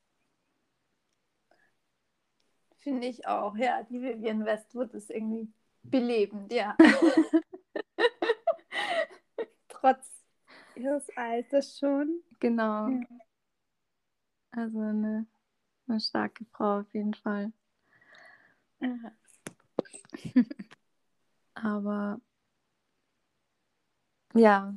Finde 2.80 3.08
ich 3.08 3.28
auch, 3.28 3.56
ja. 3.56 3.84
Die 3.84 4.02
Vivian 4.02 4.44
Westwood 4.44 4.94
ist 4.94 5.10
irgendwie 5.10 5.48
belebend, 5.84 6.52
ja. 6.52 6.76
Trotz 9.70 10.26
ihres 10.76 11.08
Alters 11.16 11.78
schon. 11.78 12.22
Genau. 12.40 12.88
Ja. 12.90 13.21
Also 14.52 14.80
eine, 14.80 15.26
eine 15.88 16.00
starke 16.00 16.46
Frau 16.46 16.80
auf 16.80 16.94
jeden 16.94 17.14
Fall. 17.14 17.52
Ja. 18.80 19.12
Aber 21.54 22.20
ja. 24.34 24.76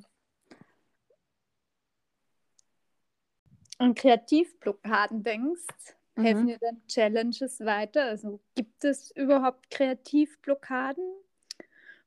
An 3.78 3.94
Kreativblockaden 3.94 5.22
denkst, 5.22 5.66
mhm. 6.16 6.22
helfen 6.22 6.46
dir 6.46 6.58
dann 6.58 6.87
Challenges 6.87 7.60
weiter? 7.60 8.04
Also 8.04 8.40
gibt 8.54 8.84
es 8.84 9.10
überhaupt 9.10 9.70
Kreativblockaden? 9.70 11.04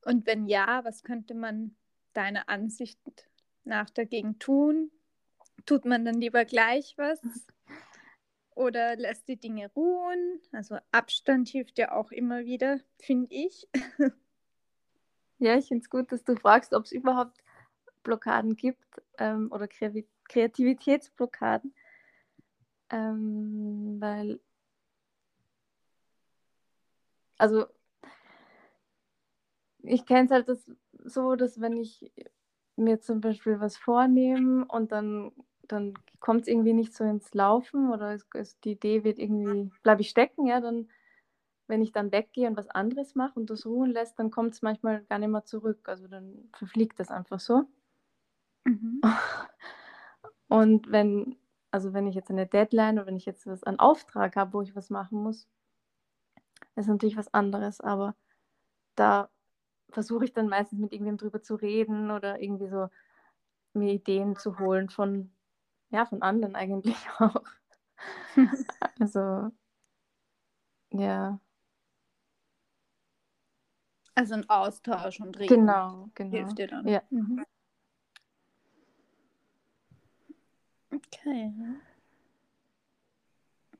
Und 0.05 0.25
wenn 0.25 0.47
ja, 0.47 0.85
was 0.85 1.03
könnte 1.03 1.33
man 1.33 1.75
deiner 2.13 2.47
Ansicht 2.47 2.99
nach 3.65 3.89
dagegen 3.89 4.39
tun? 4.39 4.91
Tut 5.65 5.83
man 5.83 6.05
dann 6.05 6.21
lieber 6.21 6.45
gleich 6.45 6.97
was? 6.97 7.19
Oder 8.57 8.95
lässt 8.95 9.27
die 9.27 9.37
Dinge 9.37 9.69
ruhen? 9.75 10.41
Also 10.51 10.79
Abstand 10.91 11.47
hilft 11.47 11.77
ja 11.77 11.91
auch 11.91 12.11
immer 12.11 12.45
wieder, 12.45 12.79
finde 12.99 13.27
ich. 13.29 13.67
Ja, 15.39 15.55
ich 15.55 15.67
finde 15.67 15.83
es 15.83 15.89
gut, 15.91 16.11
dass 16.11 16.23
du 16.23 16.35
fragst, 16.35 16.73
ob 16.73 16.85
es 16.85 16.91
überhaupt 16.91 17.43
Blockaden 18.01 18.55
gibt 18.55 18.83
ähm, 19.19 19.51
oder 19.51 19.67
Kreativitätsblockaden. 19.67 21.75
Ähm, 22.89 23.97
weil, 23.99 24.39
also, 27.39 27.67
ich 29.83 30.05
kenne 30.05 30.25
es 30.25 30.31
halt 30.31 30.49
das, 30.49 30.69
so, 31.05 31.35
dass 31.35 31.61
wenn 31.61 31.77
ich 31.77 32.11
mir 32.75 32.99
zum 32.99 33.21
Beispiel 33.21 33.59
was 33.59 33.77
vornehme 33.77 34.65
und 34.65 34.91
dann, 34.91 35.31
dann 35.67 35.93
kommt 36.19 36.41
es 36.41 36.47
irgendwie 36.47 36.73
nicht 36.73 36.93
so 36.93 37.03
ins 37.03 37.33
Laufen 37.33 37.91
oder 37.91 38.13
es, 38.13 38.25
es, 38.33 38.59
die 38.61 38.71
Idee 38.71 39.03
wird 39.03 39.19
irgendwie, 39.19 39.71
bleibe 39.83 40.01
ich 40.01 40.09
stecken, 40.09 40.47
ja, 40.47 40.61
dann 40.61 40.87
wenn 41.67 41.81
ich 41.81 41.91
dann 41.91 42.11
weggehe 42.11 42.47
und 42.47 42.57
was 42.57 42.69
anderes 42.69 43.15
mache 43.15 43.39
und 43.39 43.49
das 43.49 43.65
ruhen 43.65 43.91
lässt, 43.91 44.17
dann 44.19 44.31
kommt 44.31 44.53
es 44.53 44.61
manchmal 44.61 45.03
gar 45.05 45.19
nicht 45.19 45.29
mehr 45.29 45.43
zurück. 45.45 45.87
Also 45.89 46.07
dann 46.07 46.49
verfliegt 46.53 46.99
das 46.99 47.09
einfach 47.09 47.39
so. 47.39 47.65
Mhm. 48.63 49.01
Und 50.49 50.89
wenn, 50.91 51.35
also 51.71 51.93
wenn 51.93 52.07
ich 52.07 52.15
jetzt 52.15 52.29
eine 52.29 52.47
Deadline 52.47 52.97
oder 52.97 53.07
wenn 53.07 53.17
ich 53.17 53.25
jetzt 53.25 53.45
was 53.47 53.63
einen 53.63 53.79
Auftrag 53.79 54.37
habe, 54.37 54.53
wo 54.53 54.61
ich 54.61 54.75
was 54.77 54.89
machen 54.89 55.21
muss, 55.21 55.45
ist 56.75 56.87
natürlich 56.87 57.17
was 57.17 57.33
anderes, 57.33 57.81
aber 57.81 58.15
da 58.95 59.29
versuche 59.89 60.23
ich 60.23 60.33
dann 60.33 60.47
meistens 60.47 60.79
mit 60.79 60.93
irgendwem 60.93 61.17
drüber 61.17 61.41
zu 61.41 61.55
reden 61.55 62.11
oder 62.11 62.41
irgendwie 62.41 62.69
so 62.69 62.87
mir 63.73 63.91
Ideen 63.91 64.37
zu 64.37 64.57
holen 64.57 64.89
von, 64.89 65.31
ja, 65.89 66.05
von 66.05 66.21
anderen 66.21 66.55
eigentlich 66.55 66.97
auch. 67.19 67.43
also, 68.99 69.51
ja. 70.91 71.39
Also 74.15 74.33
ein 74.33 74.49
Austausch 74.49 75.19
und 75.19 75.37
Reden. 75.37 75.67
Genau, 75.67 76.09
genau. 76.15 76.37
Hilft 76.37 76.57
dir 76.57 76.67
dann. 76.67 76.87
Ja. 76.87 77.01
Mhm. 77.11 77.45
Okay. 80.91 81.53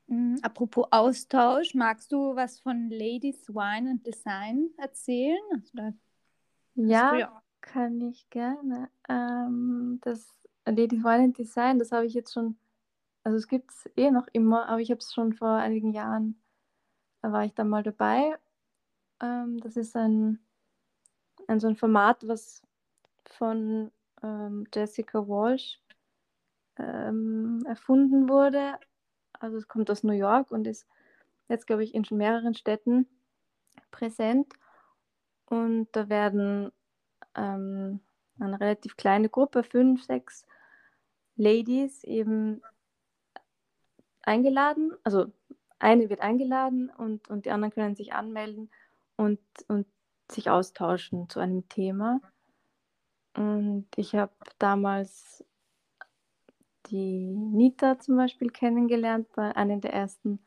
Mhm. 0.08 0.39
Apropos 0.41 0.88
Austausch, 0.91 1.74
magst 1.74 2.12
du 2.12 2.36
was 2.36 2.60
von 2.60 2.89
Ladies 2.89 3.48
Wine 3.50 3.91
and 3.91 4.06
Design 4.06 4.70
erzählen? 4.78 5.38
Also 5.52 5.98
ja, 6.76 7.15
ja, 7.15 7.41
kann 7.62 8.00
ich 8.02 8.30
gerne. 8.30 8.89
Ähm, 9.10 10.00
das 10.04 10.47
Wine 10.75 11.23
and 11.23 11.38
Design, 11.38 11.80
das 11.80 11.91
habe 11.91 12.06
ich 12.06 12.13
jetzt 12.13 12.34
schon, 12.34 12.58
also 13.23 13.38
es 13.38 13.47
gibt 13.47 13.71
es 13.71 13.89
eh 13.95 14.12
noch 14.12 14.27
immer, 14.34 14.67
aber 14.67 14.82
ich 14.82 14.91
habe 14.91 14.99
es 14.99 15.13
schon 15.13 15.34
vor 15.34 15.49
einigen 15.49 15.93
Jahren, 15.93 16.41
da 17.21 17.32
war 17.32 17.45
ich 17.45 17.53
dann 17.53 17.69
mal 17.69 17.84
dabei 17.84 18.38
ähm, 19.21 19.60
das 19.60 19.77
ist 19.77 19.95
ein, 19.95 20.39
ein 21.47 21.60
so 21.60 21.67
ein 21.67 21.75
Format, 21.75 22.27
was 22.27 22.62
von 23.25 23.91
ähm, 24.23 24.65
Jessica 24.73 25.27
Walsh 25.27 25.80
ähm, 26.77 27.63
erfunden 27.67 28.30
wurde. 28.30 28.77
Also 29.34 29.58
es 29.58 29.67
kommt 29.67 29.89
aus 29.91 30.03
New 30.03 30.13
York 30.13 30.51
und 30.51 30.67
ist 30.67 30.88
jetzt, 31.49 31.67
glaube 31.67 31.84
ich, 31.84 31.93
in 31.95 32.06
schon 32.06 32.17
mehreren 32.17 32.53
Städten 32.53 33.08
präsent. 33.91 34.53
Und 35.45 35.88
da 35.93 36.10
werden 36.10 36.71
ähm, 37.36 38.01
eine 38.39 38.60
relativ 38.60 38.97
kleine 38.97 39.30
Gruppe, 39.30 39.63
fünf, 39.63 40.03
sechs 40.03 40.45
Ladies 41.38 42.04
eben 42.04 42.62
eingeladen. 44.23 44.91
Also 45.04 45.32
eine 45.80 46.10
wird 46.10 46.21
eingeladen 46.21 46.89
und, 46.89 47.30
und 47.30 47.45
die 47.45 47.52
anderen 47.52 47.73
können 47.73 47.95
sich 47.95 48.13
anmelden 48.13 48.69
und, 49.15 49.39
und 49.67 49.88
sich 50.30 50.50
austauschen 50.50 51.30
zu 51.30 51.39
einem 51.39 51.67
Thema. 51.69 52.19
Und 53.36 53.88
ich 53.95 54.15
habe 54.15 54.34
damals 54.58 55.45
die 56.88 57.36
Nita 57.36 58.00
zum 58.00 58.17
Beispiel 58.17 58.50
kennengelernt 58.50 59.28
bei 59.36 59.56
einem 59.56 59.82
der 59.82 59.93
ersten, 59.93 60.39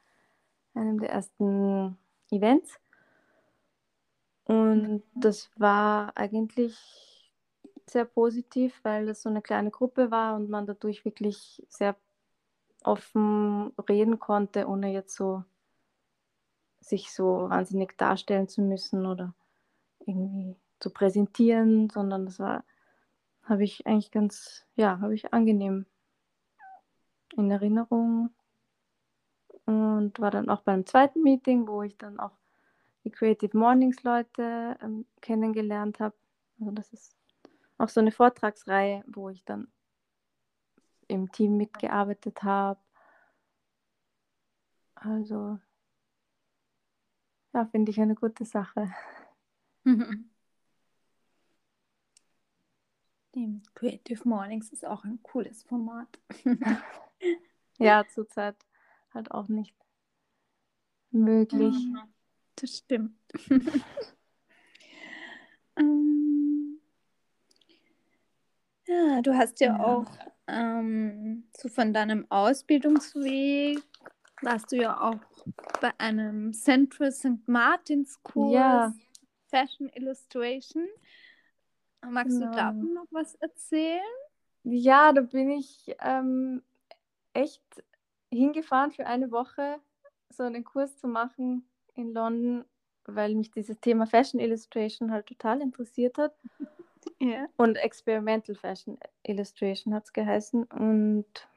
einem 0.74 0.98
der 0.98 1.10
ersten 1.10 1.96
Events. 2.30 2.80
Und 4.44 5.04
das 5.14 5.50
war 5.56 6.16
eigentlich 6.16 6.76
sehr 7.92 8.04
positiv, 8.04 8.80
weil 8.82 9.08
es 9.08 9.22
so 9.22 9.28
eine 9.28 9.42
kleine 9.42 9.70
Gruppe 9.70 10.10
war 10.10 10.36
und 10.36 10.50
man 10.50 10.66
dadurch 10.66 11.04
wirklich 11.04 11.62
sehr 11.68 11.96
offen 12.82 13.72
reden 13.88 14.18
konnte, 14.18 14.66
ohne 14.66 14.92
jetzt 14.92 15.14
so 15.14 15.44
sich 16.80 17.12
so 17.12 17.48
wahnsinnig 17.50 17.96
darstellen 17.98 18.48
zu 18.48 18.62
müssen 18.62 19.06
oder 19.06 19.34
irgendwie 20.06 20.56
zu 20.80 20.90
präsentieren, 20.90 21.90
sondern 21.90 22.24
das 22.24 22.38
war, 22.38 22.64
habe 23.42 23.64
ich 23.64 23.86
eigentlich 23.86 24.10
ganz, 24.10 24.64
ja, 24.76 24.98
habe 25.00 25.14
ich 25.14 25.32
angenehm 25.34 25.86
in 27.36 27.50
Erinnerung 27.50 28.30
und 29.66 30.18
war 30.18 30.30
dann 30.30 30.48
auch 30.48 30.62
beim 30.62 30.86
zweiten 30.86 31.22
Meeting, 31.22 31.68
wo 31.68 31.82
ich 31.82 31.96
dann 31.96 32.18
auch 32.18 32.32
die 33.04 33.10
Creative 33.10 33.56
Mornings 33.56 34.02
Leute 34.02 34.76
ähm, 34.82 35.06
kennengelernt 35.20 36.00
habe. 36.00 36.14
Also 36.58 36.72
das 36.72 36.92
ist 36.92 37.19
auch 37.80 37.88
so 37.88 38.00
eine 38.00 38.12
Vortragsreihe, 38.12 39.02
wo 39.06 39.30
ich 39.30 39.42
dann 39.44 39.72
im 41.08 41.32
Team 41.32 41.56
mitgearbeitet 41.56 42.42
habe. 42.42 42.80
Also 44.94 45.58
ja, 47.54 47.66
finde 47.66 47.90
ich 47.90 48.00
eine 48.00 48.14
gute 48.14 48.44
Sache. 48.44 48.92
Die 53.34 53.62
Creative 53.74 54.28
Mornings 54.28 54.70
ist 54.70 54.84
auch 54.84 55.04
ein 55.04 55.22
cooles 55.22 55.62
Format. 55.62 56.08
ja, 57.78 58.04
zurzeit 58.08 58.56
halt 59.14 59.30
auch 59.30 59.48
nicht 59.48 59.74
möglich. 61.10 61.74
Ja, 61.92 62.08
das 62.56 62.78
stimmt. 62.78 63.16
ähm, 65.76 66.80
ja, 69.20 69.32
du 69.32 69.38
hast 69.38 69.60
ja, 69.60 69.76
ja. 69.76 69.84
auch 69.84 70.06
ähm, 70.46 71.44
so 71.56 71.68
von 71.68 71.92
deinem 71.92 72.26
Ausbildungsweg 72.30 73.78
warst 74.42 74.72
du 74.72 74.76
ja 74.76 75.00
auch 75.00 75.20
bei 75.80 75.92
einem 75.98 76.52
Central 76.52 77.12
St. 77.12 77.46
Martins 77.46 78.22
Kurs 78.22 78.52
ja. 78.52 78.94
Fashion 79.48 79.88
Illustration. 79.94 80.86
Magst 82.08 82.40
ja. 82.40 82.46
du 82.46 82.56
davon 82.56 82.80
genau. 82.80 83.02
noch 83.02 83.08
was 83.10 83.34
erzählen? 83.36 84.00
Ja, 84.64 85.12
da 85.12 85.22
bin 85.22 85.50
ich 85.50 85.94
ähm, 86.00 86.62
echt 87.32 87.62
hingefahren 88.30 88.92
für 88.92 89.06
eine 89.06 89.30
Woche, 89.30 89.80
so 90.30 90.44
einen 90.44 90.64
Kurs 90.64 90.96
zu 90.96 91.08
machen 91.08 91.68
in 91.94 92.12
London, 92.12 92.64
weil 93.04 93.34
mich 93.34 93.50
dieses 93.50 93.80
Thema 93.80 94.06
Fashion 94.06 94.40
Illustration 94.40 95.10
halt 95.10 95.26
total 95.26 95.60
interessiert 95.60 96.16
hat. 96.16 96.34
Ja. 97.18 97.46
Und 97.56 97.76
Experimental 97.76 98.54
Fashion 98.54 98.98
Illustration 99.22 99.94
hat 99.94 100.04
es 100.04 100.12
geheißen. 100.12 100.64
Und 100.64 101.48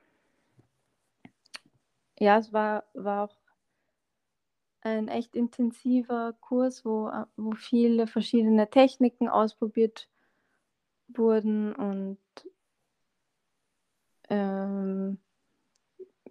ja, 2.20 2.38
es 2.38 2.54
war, 2.54 2.86
war 2.94 3.26
auch 3.26 3.36
ein 4.82 5.08
echt 5.08 5.36
intensiver 5.36 6.34
Kurs, 6.42 6.84
wo, 6.86 7.10
wo 7.38 7.52
viele 7.54 8.08
verschiedene 8.08 8.70
Techniken 8.70 9.30
ausprobiert 9.30 10.10
wurden 11.08 11.74
und 11.76 12.18
ähm, 14.30 15.20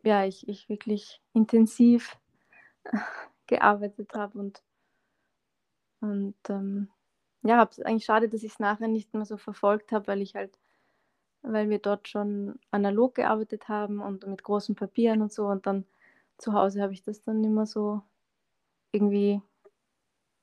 ja, 0.02 0.24
ich, 0.24 0.48
ich 0.48 0.68
wirklich 0.68 1.20
intensiv 1.32 2.18
gearbeitet 3.46 4.14
habe 4.14 4.38
und, 4.38 4.62
und 6.00 6.34
ähm, 6.48 6.88
ja, 7.42 7.68
es 7.70 7.80
eigentlich 7.80 8.04
schade, 8.04 8.28
dass 8.28 8.42
ich 8.42 8.52
es 8.52 8.58
nachher 8.58 8.88
nicht 8.88 9.14
mehr 9.14 9.24
so 9.24 9.36
verfolgt 9.36 9.92
habe, 9.92 10.06
weil 10.06 10.22
ich 10.22 10.34
halt, 10.34 10.58
weil 11.42 11.70
wir 11.70 11.78
dort 11.78 12.08
schon 12.08 12.58
analog 12.70 13.16
gearbeitet 13.16 13.68
haben 13.68 14.00
und 14.00 14.26
mit 14.26 14.42
großen 14.42 14.74
Papieren 14.76 15.22
und 15.22 15.32
so 15.32 15.46
und 15.46 15.66
dann 15.66 15.84
zu 16.38 16.52
Hause 16.52 16.82
habe 16.82 16.92
ich 16.92 17.02
das 17.02 17.22
dann 17.22 17.42
immer 17.44 17.66
so 17.66 18.02
irgendwie 18.92 19.42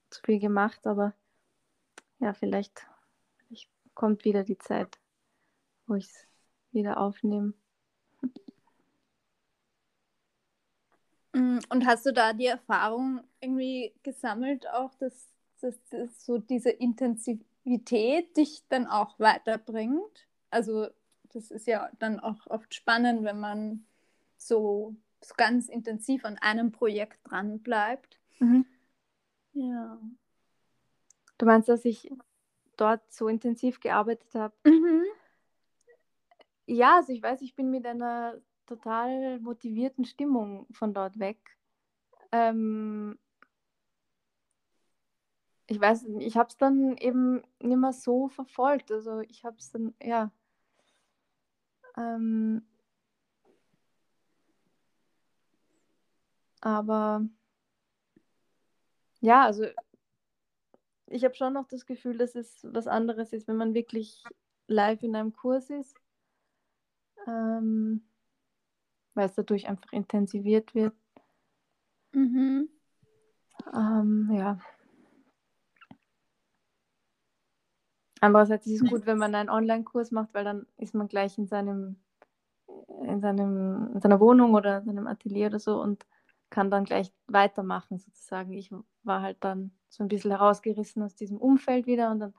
zu 0.10 0.22
viel 0.24 0.40
gemacht, 0.40 0.86
aber 0.88 1.14
ja, 2.20 2.34
vielleicht, 2.34 2.86
vielleicht 3.38 3.70
kommt 3.94 4.26
wieder 4.26 4.44
die 4.44 4.58
Zeit, 4.58 5.00
wo 5.88 5.96
ich 5.96 6.06
es 6.06 6.28
wieder 6.72 7.00
aufnehme. 7.00 7.54
Mm, 11.34 11.60
und 11.70 11.86
hast 11.86 12.06
du 12.06 12.14
da 12.14 12.34
die 12.34 12.48
Erfahrung 12.48 13.24
irgendwie 13.40 13.94
gesammelt, 14.04 14.68
auch 14.70 14.94
dass, 14.96 15.28
dass, 15.60 15.84
dass 15.90 16.26
so 16.26 16.38
diese 16.38 16.70
Intensivität 16.70 18.36
dich 18.38 18.64
dann 18.70 18.88
auch 18.88 19.20
weiterbringt? 19.20 20.28
Also 20.50 20.88
das 21.34 21.52
ist 21.52 21.68
ja 21.68 21.90
dann 22.00 22.20
auch 22.20 22.48
oft 22.48 22.74
spannend, 22.74 23.24
wenn 23.24 23.40
man 23.40 23.86
so, 24.38 24.96
so 25.22 25.34
ganz 25.38 25.70
intensiv 25.70 26.26
an 26.26 26.38
einem 26.38 26.72
Projekt 26.72 27.20
dran 27.24 27.60
bleibt. 27.60 28.20
Mhm. 28.40 28.66
Ja. 29.54 30.00
Du 31.38 31.46
meinst, 31.46 31.70
dass 31.70 31.86
ich 31.86 32.12
dort 32.78 33.12
so 33.12 33.28
intensiv 33.28 33.80
gearbeitet 33.80 34.34
habe? 34.36 34.54
Mhm. 34.64 35.04
Ja, 36.66 36.98
also 36.98 37.14
ich 37.14 37.22
weiß, 37.22 37.42
ich 37.42 37.56
bin 37.56 37.72
mit 37.72 37.86
einer 37.86 38.40
total 38.68 39.40
motivierten 39.40 40.06
Stimmung 40.06 40.68
von 40.72 40.94
dort 40.94 41.18
weg. 41.20 41.40
Ähm, 42.32 43.18
ich 45.70 45.80
weiß, 45.80 46.06
ich 46.20 46.36
habe 46.36 46.50
es 46.50 46.58
dann 46.58 46.98
eben 46.98 47.44
nicht 47.60 47.78
mehr 47.78 47.94
so 47.94 48.28
verfolgt. 48.28 48.92
Also 48.92 49.20
ich 49.20 49.44
habe 49.46 49.58
es 49.60 49.72
dann, 49.72 49.94
ja. 50.02 50.32
Ähm, 51.96 52.64
aber 56.62 57.22
ja, 59.22 59.44
also 59.44 59.66
ich 61.06 61.24
habe 61.24 61.36
schon 61.36 61.54
noch 61.54 61.68
das 61.68 61.86
Gefühl, 61.86 62.18
dass 62.18 62.34
es 62.34 62.60
was 62.64 62.88
anderes 62.88 63.32
ist, 63.32 63.48
wenn 63.48 63.58
man 63.58 63.76
wirklich 63.76 64.24
live 64.68 65.04
in 65.04 65.16
einem 65.16 65.34
Kurs 65.34 65.70
ist. 65.70 65.96
Ähm, 67.28 68.02
weil 69.14 69.28
es 69.28 69.36
dadurch 69.36 69.68
einfach 69.68 69.92
intensiviert 69.92 70.74
wird. 70.74 70.94
Mhm. 72.14 72.70
Ähm, 73.72 74.32
ja. 74.34 74.60
Andererseits 78.22 78.68
ist 78.68 78.82
es 78.82 78.90
gut, 78.90 79.06
wenn 79.06 79.18
man 79.18 79.34
einen 79.36 79.50
Online-Kurs 79.50 80.12
macht, 80.12 80.34
weil 80.34 80.44
dann 80.44 80.66
ist 80.78 80.94
man 80.94 81.08
gleich 81.08 81.38
in 81.38 81.48
seinem, 81.48 81.96
in 83.04 83.22
seinem, 83.22 83.92
in 83.94 84.02
seiner 84.02 84.20
Wohnung 84.20 84.54
oder 84.56 84.82
seinem 84.84 85.08
Atelier 85.08 85.48
oder 85.48 85.60
so 85.60 85.82
und 85.82 86.06
kann 86.50 86.72
dann 86.72 86.84
gleich 86.84 87.14
weitermachen 87.28 88.00
sozusagen. 88.00 88.54
Ich 88.54 88.72
war 89.04 89.22
halt 89.22 89.38
dann 89.42 89.72
so 89.90 90.04
ein 90.04 90.08
bisschen 90.10 90.32
herausgerissen 90.32 91.04
aus 91.04 91.16
diesem 91.16 91.38
Umfeld 91.38 91.86
wieder 91.86 92.12
und 92.12 92.20
dann 92.20 92.34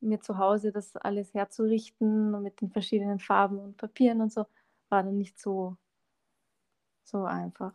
mir 0.00 0.20
zu 0.20 0.38
Hause 0.38 0.70
das 0.70 0.96
alles 0.96 1.32
herzurichten 1.34 2.34
und 2.34 2.42
mit 2.42 2.60
den 2.60 2.70
verschiedenen 2.70 3.18
Farben 3.18 3.58
und 3.58 3.76
Papieren 3.76 4.20
und 4.20 4.32
so 4.32 4.46
war 4.90 5.02
dann 5.02 5.16
nicht 5.16 5.38
so 5.40 5.76
so 7.04 7.24
einfach. 7.24 7.74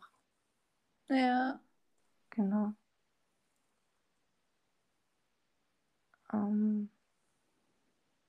Ja. 1.09 1.59
Genau. 2.31 2.73
Ähm. 6.33 6.89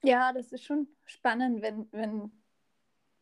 Ja, 0.03 0.33
das 0.33 0.53
ist 0.53 0.65
schon 0.65 0.89
spannend, 1.05 1.63
wenn, 1.63 1.87
wenn 1.93 2.33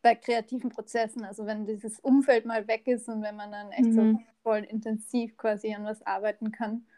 bei 0.02 0.14
kreativen 0.14 0.70
Prozessen, 0.70 1.24
also 1.24 1.44
wenn 1.46 1.66
dieses 1.66 1.98
Umfeld 2.00 2.46
mal 2.46 2.68
weg 2.68 2.86
ist 2.86 3.08
und 3.08 3.22
wenn 3.22 3.36
man 3.36 3.50
dann 3.50 3.72
echt 3.72 3.90
mhm. 3.90 4.14
so 4.14 4.20
voll 4.42 4.58
intensiv 4.64 5.36
quasi 5.36 5.74
an 5.74 5.84
was 5.84 6.02
arbeiten 6.02 6.52
kann. 6.52 6.86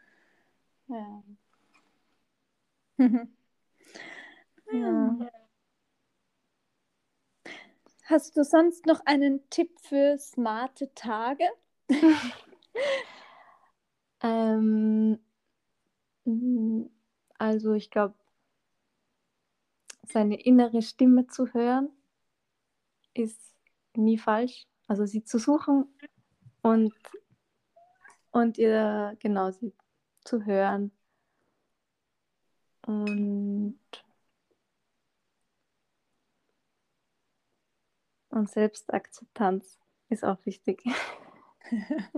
Ja. 0.87 1.23
ja. 4.73 5.31
Hast 8.03 8.35
du 8.35 8.43
sonst 8.43 8.85
noch 8.85 8.99
einen 9.05 9.49
Tipp 9.49 9.79
für 9.79 10.17
smarte 10.17 10.93
Tage? 10.93 11.45
ähm, 14.21 15.17
mm, 16.25 16.83
also 17.37 17.73
ich 17.73 17.89
glaube, 17.89 18.15
seine 20.11 20.39
innere 20.41 20.81
Stimme 20.81 21.27
zu 21.27 21.53
hören 21.53 21.89
ist 23.13 23.39
nie 23.95 24.17
falsch. 24.17 24.67
Also 24.87 25.05
sie 25.05 25.23
zu 25.23 25.37
suchen 25.37 25.85
und, 26.61 26.93
und 28.31 28.57
ihr 28.57 29.15
genau 29.19 29.51
sie 29.51 29.73
zu 30.23 30.45
hören. 30.45 30.91
Und 32.85 33.79
Und 38.31 38.49
Selbstakzeptanz 38.49 39.77
ist 40.07 40.23
auch 40.23 40.43
wichtig. 40.45 40.83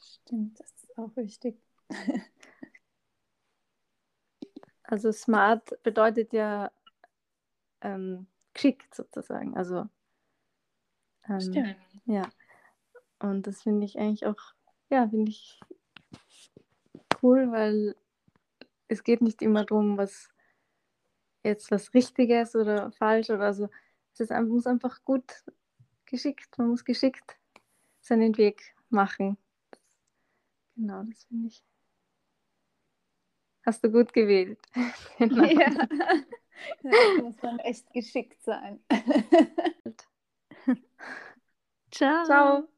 Stimmt, 0.00 0.58
das 0.58 0.72
ist 0.72 0.96
auch 0.96 1.14
wichtig. 1.14 1.60
Also 4.92 5.10
smart 5.10 5.82
bedeutet 5.82 6.34
ja 6.34 6.70
ähm, 7.80 8.26
geschickt 8.52 8.94
sozusagen. 8.94 9.56
Also 9.56 9.88
ähm, 11.26 11.40
Stimmt. 11.40 11.76
Ja. 12.04 12.28
Und 13.18 13.46
das 13.46 13.62
finde 13.62 13.86
ich 13.86 13.98
eigentlich 13.98 14.26
auch, 14.26 14.52
ja, 14.90 15.08
finde 15.08 15.30
ich 15.30 15.58
cool, 17.22 17.50
weil 17.50 17.96
es 18.88 19.02
geht 19.02 19.22
nicht 19.22 19.40
immer 19.40 19.64
darum, 19.64 19.96
was 19.96 20.28
jetzt 21.42 21.70
was 21.70 21.94
Richtiges 21.94 22.54
oder 22.54 22.92
falsch 22.92 23.30
oder 23.30 23.54
so. 23.54 23.70
es 24.12 24.20
ist, 24.20 24.30
man 24.30 24.46
muss 24.46 24.66
einfach 24.66 25.02
gut 25.06 25.24
geschickt, 26.04 26.58
man 26.58 26.68
muss 26.68 26.84
geschickt 26.84 27.38
seinen 28.02 28.36
Weg 28.36 28.74
machen. 28.90 29.38
Genau, 30.76 31.02
das 31.04 31.24
finde 31.24 31.48
ich. 31.48 31.64
Hast 33.64 33.84
du 33.84 33.90
gut 33.90 34.12
gewählt. 34.12 34.58
genau. 35.18 35.44
Ja. 35.44 35.70
Da 36.82 37.22
muss 37.22 37.40
man 37.42 37.58
echt 37.60 37.92
geschickt 37.92 38.42
sein. 38.44 38.80
Ciao. 41.90 42.24
Ciao. 42.24 42.68